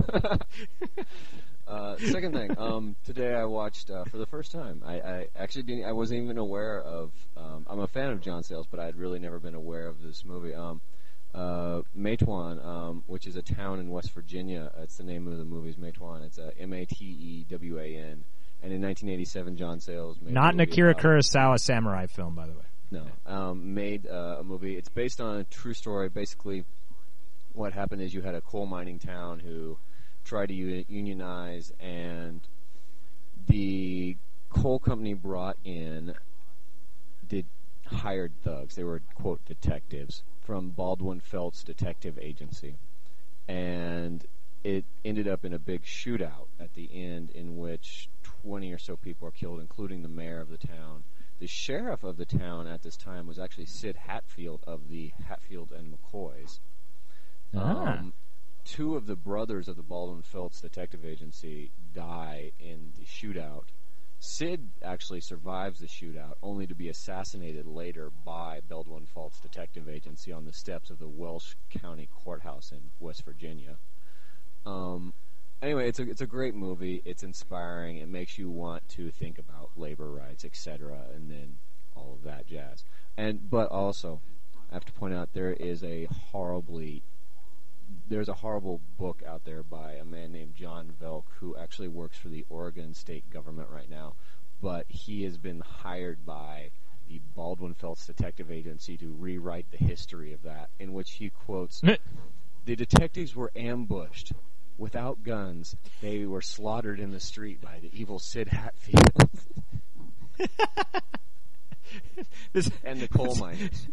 [1.67, 4.83] Uh, second thing, um, today I watched uh, for the first time.
[4.85, 5.85] I, I actually didn't.
[5.85, 7.11] I wasn't even aware of.
[7.35, 10.23] Um, I'm a fan of John Sayles, but I'd really never been aware of this
[10.23, 10.53] movie.
[10.53, 10.79] Um,
[11.33, 14.71] uh, Matewan, um, which is a town in West Virginia.
[14.81, 15.69] It's the name of the movie.
[15.69, 16.23] Is Matewan.
[16.23, 18.23] It's uh, M A T E W A N.
[18.63, 22.45] And in 1987, John Sayles made Not an movie Akira about- Kurosawa samurai film, by
[22.47, 22.65] the way.
[22.91, 24.75] no, um, made uh, a movie.
[24.77, 26.09] It's based on a true story.
[26.09, 26.63] Basically,
[27.53, 29.77] what happened is you had a coal mining town who
[30.25, 32.41] tried to unionize, and
[33.47, 34.17] the
[34.49, 36.13] coal company brought in
[37.27, 37.45] did
[37.85, 38.75] hired thugs.
[38.75, 42.75] They were quote detectives from Baldwin Felts Detective Agency,
[43.47, 44.25] and
[44.63, 48.95] it ended up in a big shootout at the end, in which 20 or so
[48.95, 51.03] people are killed, including the mayor of the town.
[51.39, 55.71] The sheriff of the town at this time was actually Sid Hatfield of the Hatfield
[55.71, 56.59] and McCoys.
[57.53, 57.99] Ah.
[57.99, 58.13] Um,
[58.65, 63.65] two of the brothers of the Baldwin Felts Detective Agency die in the shootout.
[64.19, 70.31] Sid actually survives the shootout, only to be assassinated later by Baldwin Felts Detective Agency
[70.31, 73.75] on the steps of the Welch County Courthouse in West Virginia.
[74.65, 75.13] Um,
[75.61, 77.03] anyway, it's a it's a great movie.
[77.05, 77.97] It's inspiring.
[77.97, 81.57] It makes you want to think about labor rights, etc., and then
[81.95, 82.83] all of that jazz.
[83.15, 84.21] And but also,
[84.71, 87.03] I have to point out there is a horribly
[88.07, 92.17] there's a horrible book out there by a man named John Velk who actually works
[92.17, 94.13] for the Oregon state government right now,
[94.61, 96.71] but he has been hired by
[97.07, 101.81] the Baldwin Felts Detective Agency to rewrite the history of that, in which he quotes
[102.65, 104.33] the detectives were ambushed
[104.77, 105.75] without guns.
[106.01, 109.29] They were slaughtered in the street by the evil Sid Hatfield
[112.53, 113.87] This, and the coal miners.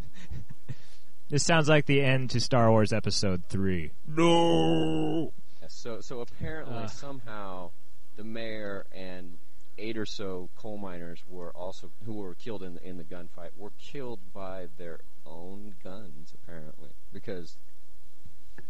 [1.33, 3.91] This sounds like the end to Star Wars Episode 3.
[4.07, 5.33] No!
[5.62, 6.87] Yes, so, so apparently, Uh.
[6.87, 7.70] somehow,
[8.16, 9.39] the mayor and
[9.78, 13.49] eight or so coal miners were also who were killed in the, in the gunfight
[13.57, 16.35] were killed by their own guns.
[16.35, 17.57] Apparently, because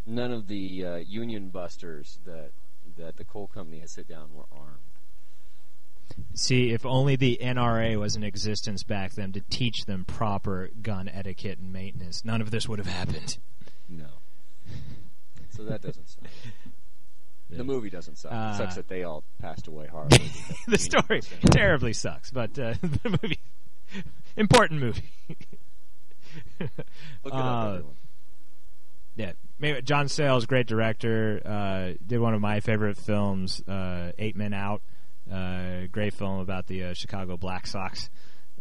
[0.07, 2.53] none of the uh, union busters that
[2.97, 4.79] that the coal company had sit down were armed.
[6.35, 11.09] See, if only the NRA was in existence back then to teach them proper gun
[11.09, 13.39] etiquette and maintenance, none of this would have happened.
[13.89, 14.07] No.
[15.51, 16.25] So that doesn't suck.
[17.51, 18.33] The movie doesn't suck.
[18.33, 20.31] Uh, it sucks that they all passed away horribly.
[20.69, 23.39] the story terribly sucks, but uh, the movie,
[24.39, 25.03] important movie.
[26.59, 26.87] Look it
[27.31, 27.95] Uh, up, everyone.
[29.17, 34.35] Yeah, maybe John Sayles, great director, uh, did one of my favorite films, uh, Eight
[34.35, 34.81] Men Out.
[35.33, 38.11] Uh, great film about the uh, Chicago Black Sox.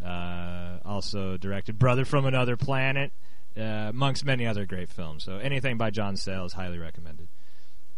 [0.03, 3.11] Uh, also directed Brother from Another Planet
[3.57, 5.24] uh, amongst many other great films.
[5.24, 7.28] So anything by John Sayles, highly recommended.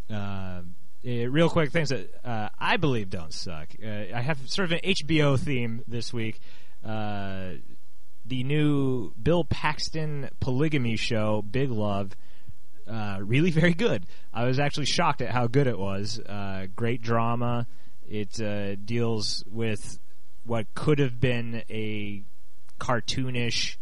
[0.09, 0.61] Uh,
[1.05, 3.69] eh, real quick things that uh, I believe don't suck.
[3.84, 6.39] I have sort of an HBO theme this week.
[6.84, 12.15] The new Bill Paxton polygamy show, Big Love,
[12.88, 14.05] really very good.
[14.34, 16.19] I was actually shocked at how good it was.
[16.76, 17.67] Great drama.
[18.14, 19.97] It uh, deals with
[20.45, 22.22] what could have been a
[22.80, 23.78] cartoonish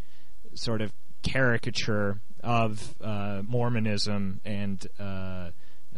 [0.53, 5.49] sort of caricature of uh, Mormonism and uh,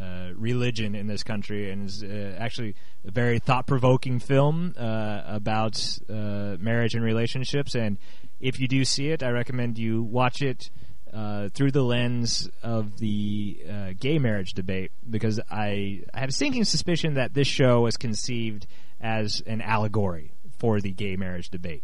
[0.02, 2.74] uh, religion in this country, and is actually
[3.06, 7.76] a very thought-provoking film about marriage and relationships.
[7.76, 8.00] And
[8.40, 10.72] if you do see it, I recommend you watch it
[11.14, 16.34] uh, through the lens of the uh, gay marriage debate because I, I have a
[16.34, 18.66] sinking suspicion that this show was conceived
[19.00, 21.84] as an allegory for the gay marriage debate.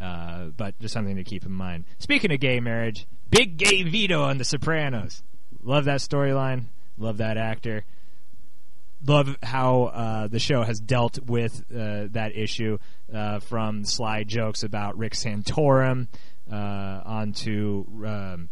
[0.00, 1.84] Uh, but just something to keep in mind.
[2.00, 5.22] Speaking of gay marriage, big gay Vito on The Sopranos.
[5.62, 6.64] Love that storyline.
[6.98, 7.84] Love that actor.
[9.06, 12.78] Love how uh, the show has dealt with uh, that issue
[13.12, 16.08] uh, from sly jokes about Rick Santorum
[16.50, 18.48] onto um,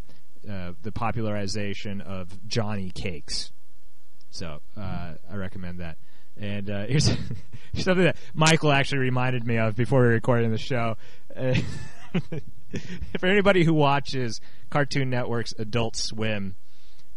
[0.49, 3.51] uh, the popularization of Johnny Cakes.
[4.29, 5.97] So uh, I recommend that.
[6.35, 10.57] And uh, here's something that Michael actually reminded me of before we were recording the
[10.57, 10.97] show.
[13.19, 16.55] for anybody who watches Cartoon Network's Adult Swim,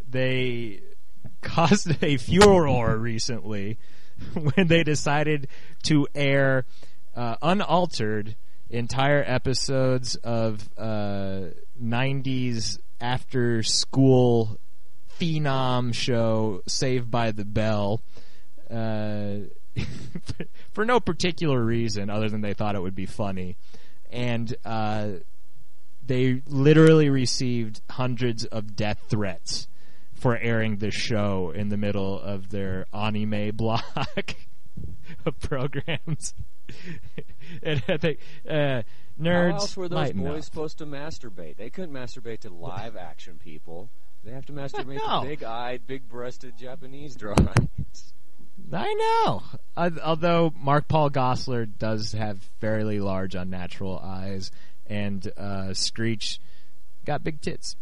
[0.09, 0.81] they
[1.41, 3.77] caused a furor recently
[4.33, 5.47] when they decided
[5.83, 6.65] to air
[7.15, 8.35] uh, unaltered
[8.69, 11.45] entire episodes of uh,
[11.81, 14.59] 90s after school
[15.19, 18.01] phenom show Saved by the Bell.
[18.69, 19.47] Uh,
[20.73, 23.55] for no particular reason other than they thought it would be funny.
[24.09, 25.09] And uh,
[26.05, 29.67] they literally received hundreds of death threats
[30.13, 34.35] for airing this show in the middle of their anime block
[35.25, 36.33] of programs.
[37.63, 38.19] and I think
[38.49, 38.81] uh,
[39.19, 39.51] nerds.
[39.51, 40.39] How else were those boys know.
[40.41, 41.57] supposed to masturbate?
[41.57, 43.89] They couldn't masturbate to live action people.
[44.23, 48.13] They have to masturbate to big-eyed, big-breasted Japanese drawings.
[48.73, 49.43] I know.
[49.77, 54.51] Uh, although Mark Paul Gosselaar does have fairly large unnatural eyes,
[54.87, 56.39] and uh, Screech
[57.05, 57.75] got big tits.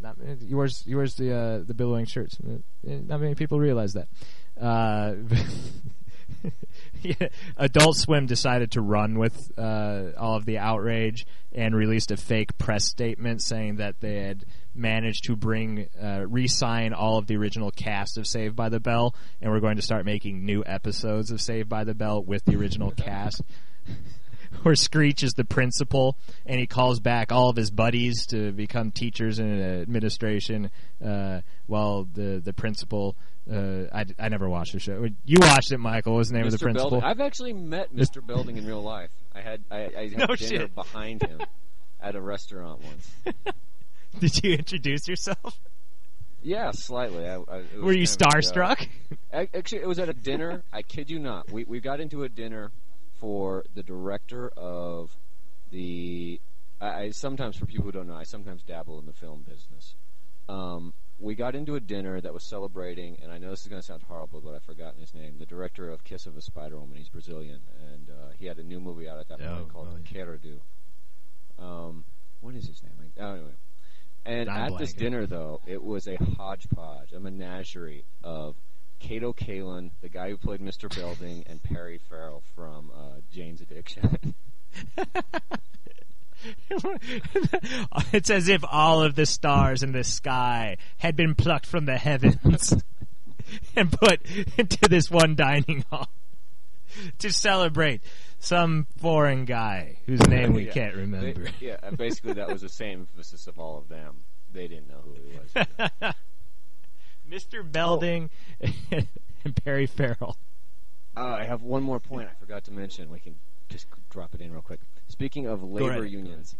[0.00, 0.16] Not
[0.46, 2.36] he wears he wears the uh, the billowing shirts.
[2.40, 4.08] Uh, not many people realize that.
[7.02, 12.16] Yeah, Adult Swim decided to run with uh, all of the outrage and released a
[12.16, 17.36] fake press statement saying that they had managed to bring uh, re-sign all of the
[17.36, 21.32] original cast of Saved by the Bell, and we're going to start making new episodes
[21.32, 23.42] of Saved by the Bell with the original cast.
[24.62, 28.90] Where Screech is the principal, and he calls back all of his buddies to become
[28.90, 30.70] teachers in administration,
[31.04, 33.16] uh, while the the principal
[33.50, 35.06] uh, I, I never watched the show.
[35.24, 36.12] You watched it, Michael.
[36.12, 36.46] What was the name Mr.
[36.46, 36.90] of the principal?
[36.90, 37.08] Belding.
[37.08, 38.24] I've actually met Mr.
[38.24, 39.10] Belding in real life.
[39.34, 40.74] I had I, I had no dinner shit.
[40.74, 41.40] behind him
[42.00, 43.46] at a restaurant once.
[44.18, 45.58] Did you introduce yourself?
[46.42, 47.26] Yeah, slightly.
[47.26, 48.88] I, I, Were you starstruck?
[49.32, 50.64] actually, it was at a dinner.
[50.72, 51.50] I kid you not.
[51.50, 52.70] We we got into a dinner
[53.22, 55.16] for the director of
[55.70, 56.40] the.
[56.80, 59.94] I, I sometimes, for people who don't know, I sometimes dabble in the film business.
[60.48, 63.80] Um, we got into a dinner that was celebrating, and I know this is going
[63.80, 65.36] to sound horrible, but I've forgotten his name.
[65.38, 66.96] The director of Kiss of a Spider Woman.
[66.96, 67.60] He's Brazilian,
[67.92, 70.10] and uh, he had a new movie out at that oh, point called oh, yeah.
[70.10, 70.38] Quero
[71.60, 72.04] Um,
[72.40, 73.12] what is his name?
[73.20, 73.50] Oh, anyway.
[74.26, 78.56] And I'm at this dinner, though, it was a hodgepodge, a menagerie of
[79.02, 80.88] Kato Kaelin, the guy who played Mr.
[80.94, 84.34] Belding, and Perry Farrell from uh, Jane's Addiction.
[88.12, 91.96] it's as if all of the stars in the sky had been plucked from the
[91.98, 92.74] heavens
[93.76, 94.20] and put
[94.56, 96.08] into this one dining hall
[97.18, 98.00] to celebrate
[98.38, 100.72] some foreign guy whose name we Yeah.
[100.72, 101.44] can't remember.
[101.44, 104.18] They- yeah, and basically that was the same emphasis of all of them.
[104.52, 106.14] They didn't know who he was.
[107.32, 107.70] Mr.
[107.70, 108.28] Belding
[108.90, 110.36] and Perry Farrell.
[111.16, 113.10] Uh, I have one more point I forgot to mention.
[113.10, 113.36] We can
[113.68, 114.80] just drop it in real quick.
[115.08, 116.56] Speaking of labor unions,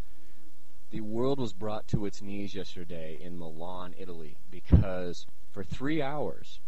[0.91, 6.61] the world was brought to its knees yesterday in Milan, Italy, because for three hours,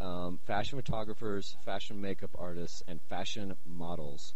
[0.00, 4.34] um, fashion photographers, fashion makeup artists, and fashion models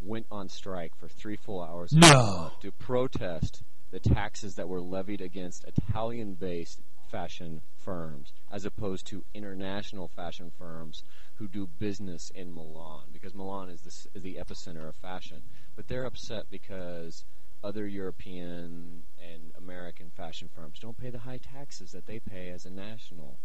[0.00, 2.52] went on strike for three full hours No.
[2.60, 10.08] to protest the taxes that were levied against Italian-based fashion firms as opposed to international
[10.08, 11.02] fashion firms
[11.36, 15.42] who do business in Milan because Milan is the, is the epicenter of fashion.
[15.76, 17.24] But they're upset because
[17.62, 22.64] other European and American fashion firms don't pay the high taxes that they pay as
[22.66, 23.36] a national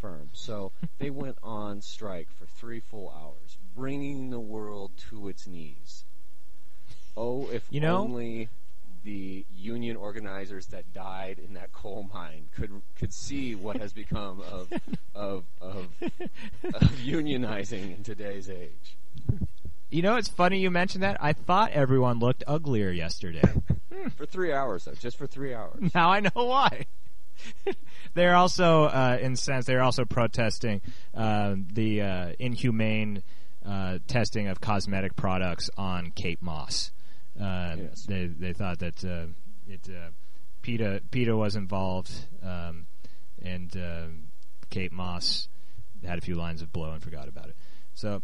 [0.00, 0.30] firm.
[0.32, 6.04] So they went on strike for three full hours, bringing the world to its knees.
[7.16, 8.48] Oh, if You know- only
[9.06, 14.40] the union organizers that died in that coal mine could could see what has become
[14.40, 14.68] of
[15.14, 18.96] of, of, of unionizing in today's age.
[19.90, 21.18] You know, it's funny you mentioned that.
[21.20, 23.48] I thought everyone looked uglier yesterday.
[24.16, 25.78] For three hours, though, just for three hours.
[25.94, 26.86] now I know why.
[28.14, 30.80] they're also uh, sense They're also protesting
[31.14, 33.22] uh, the uh, inhumane
[33.64, 36.90] uh, testing of cosmetic products on Kate Moss.
[37.40, 38.06] Uh, Yes.
[38.06, 39.26] They they thought that uh,
[39.68, 40.10] it uh,
[40.62, 42.10] PETA PETA was involved,
[42.42, 42.86] um,
[43.42, 44.06] and uh,
[44.70, 45.48] Kate Moss
[46.04, 47.56] had a few lines of blow and forgot about it.
[47.94, 48.22] So.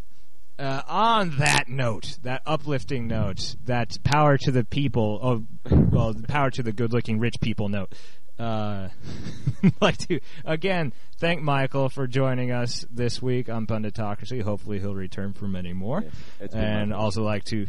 [0.59, 6.51] Uh, on that note, that uplifting note, that power to the people, oh, well, power
[6.51, 7.93] to the good-looking rich people note,
[8.39, 8.89] uh,
[9.81, 14.43] like to again thank Michael for joining us this week on Punditocracy.
[14.43, 16.03] Hopefully, he'll return for many more.
[16.03, 17.67] Yes, it's been my and also like to,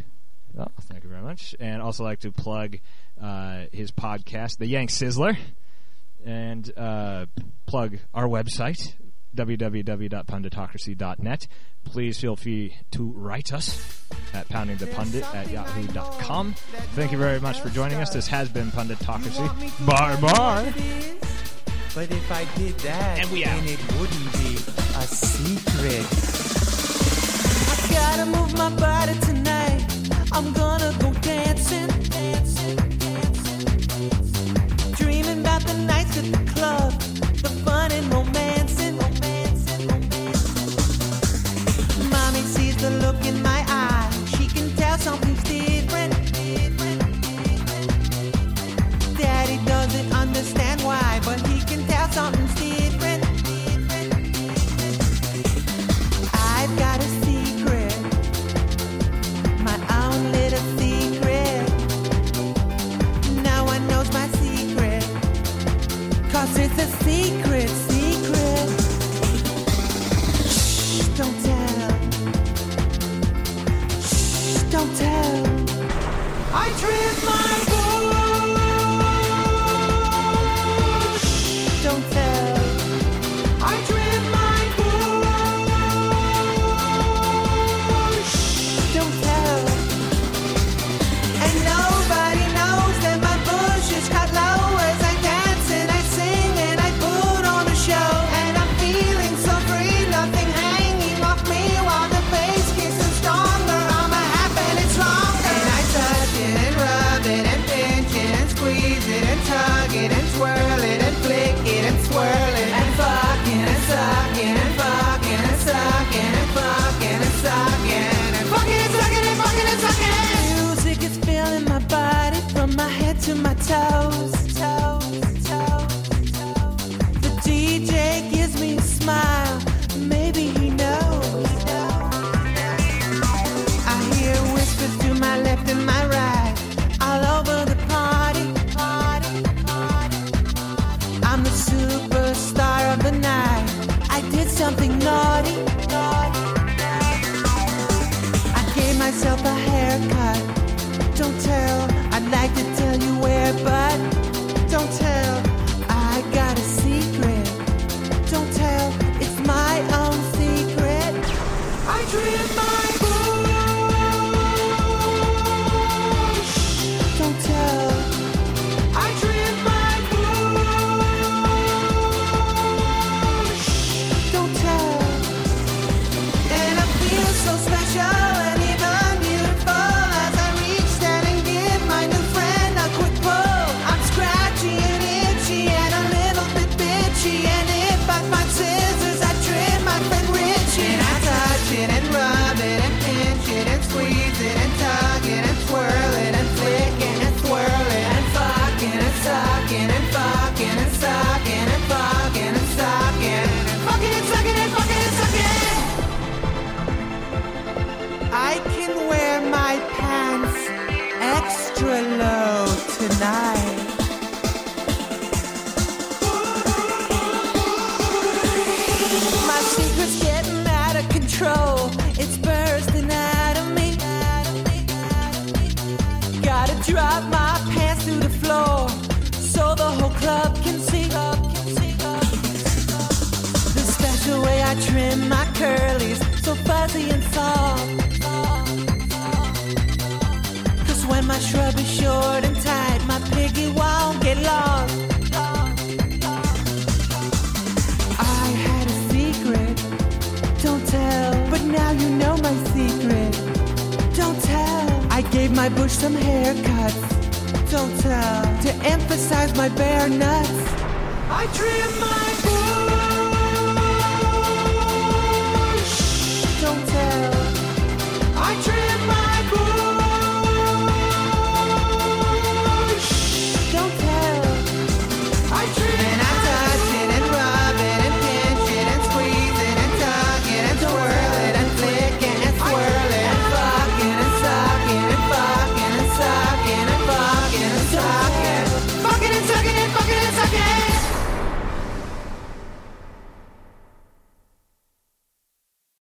[0.58, 1.54] oh, thank you very much.
[1.60, 2.78] And also like to plug
[3.20, 5.36] uh, his podcast, The Yank Sizzler,
[6.24, 7.26] and uh,
[7.66, 8.94] plug our website
[9.36, 11.46] www.punditocracy.net.
[11.84, 16.54] Please feel free to write us at poundingthepundit at yahoo.com.
[16.94, 18.10] Thank you very much for joining us.
[18.10, 19.86] This has been Punditocracy.
[19.86, 20.72] Bye bye.
[21.94, 24.56] But if I did that, And we then it wouldn't be
[24.96, 26.06] a secret.
[27.70, 29.73] I gotta move my body tonight.
[30.36, 30.73] I'm gonna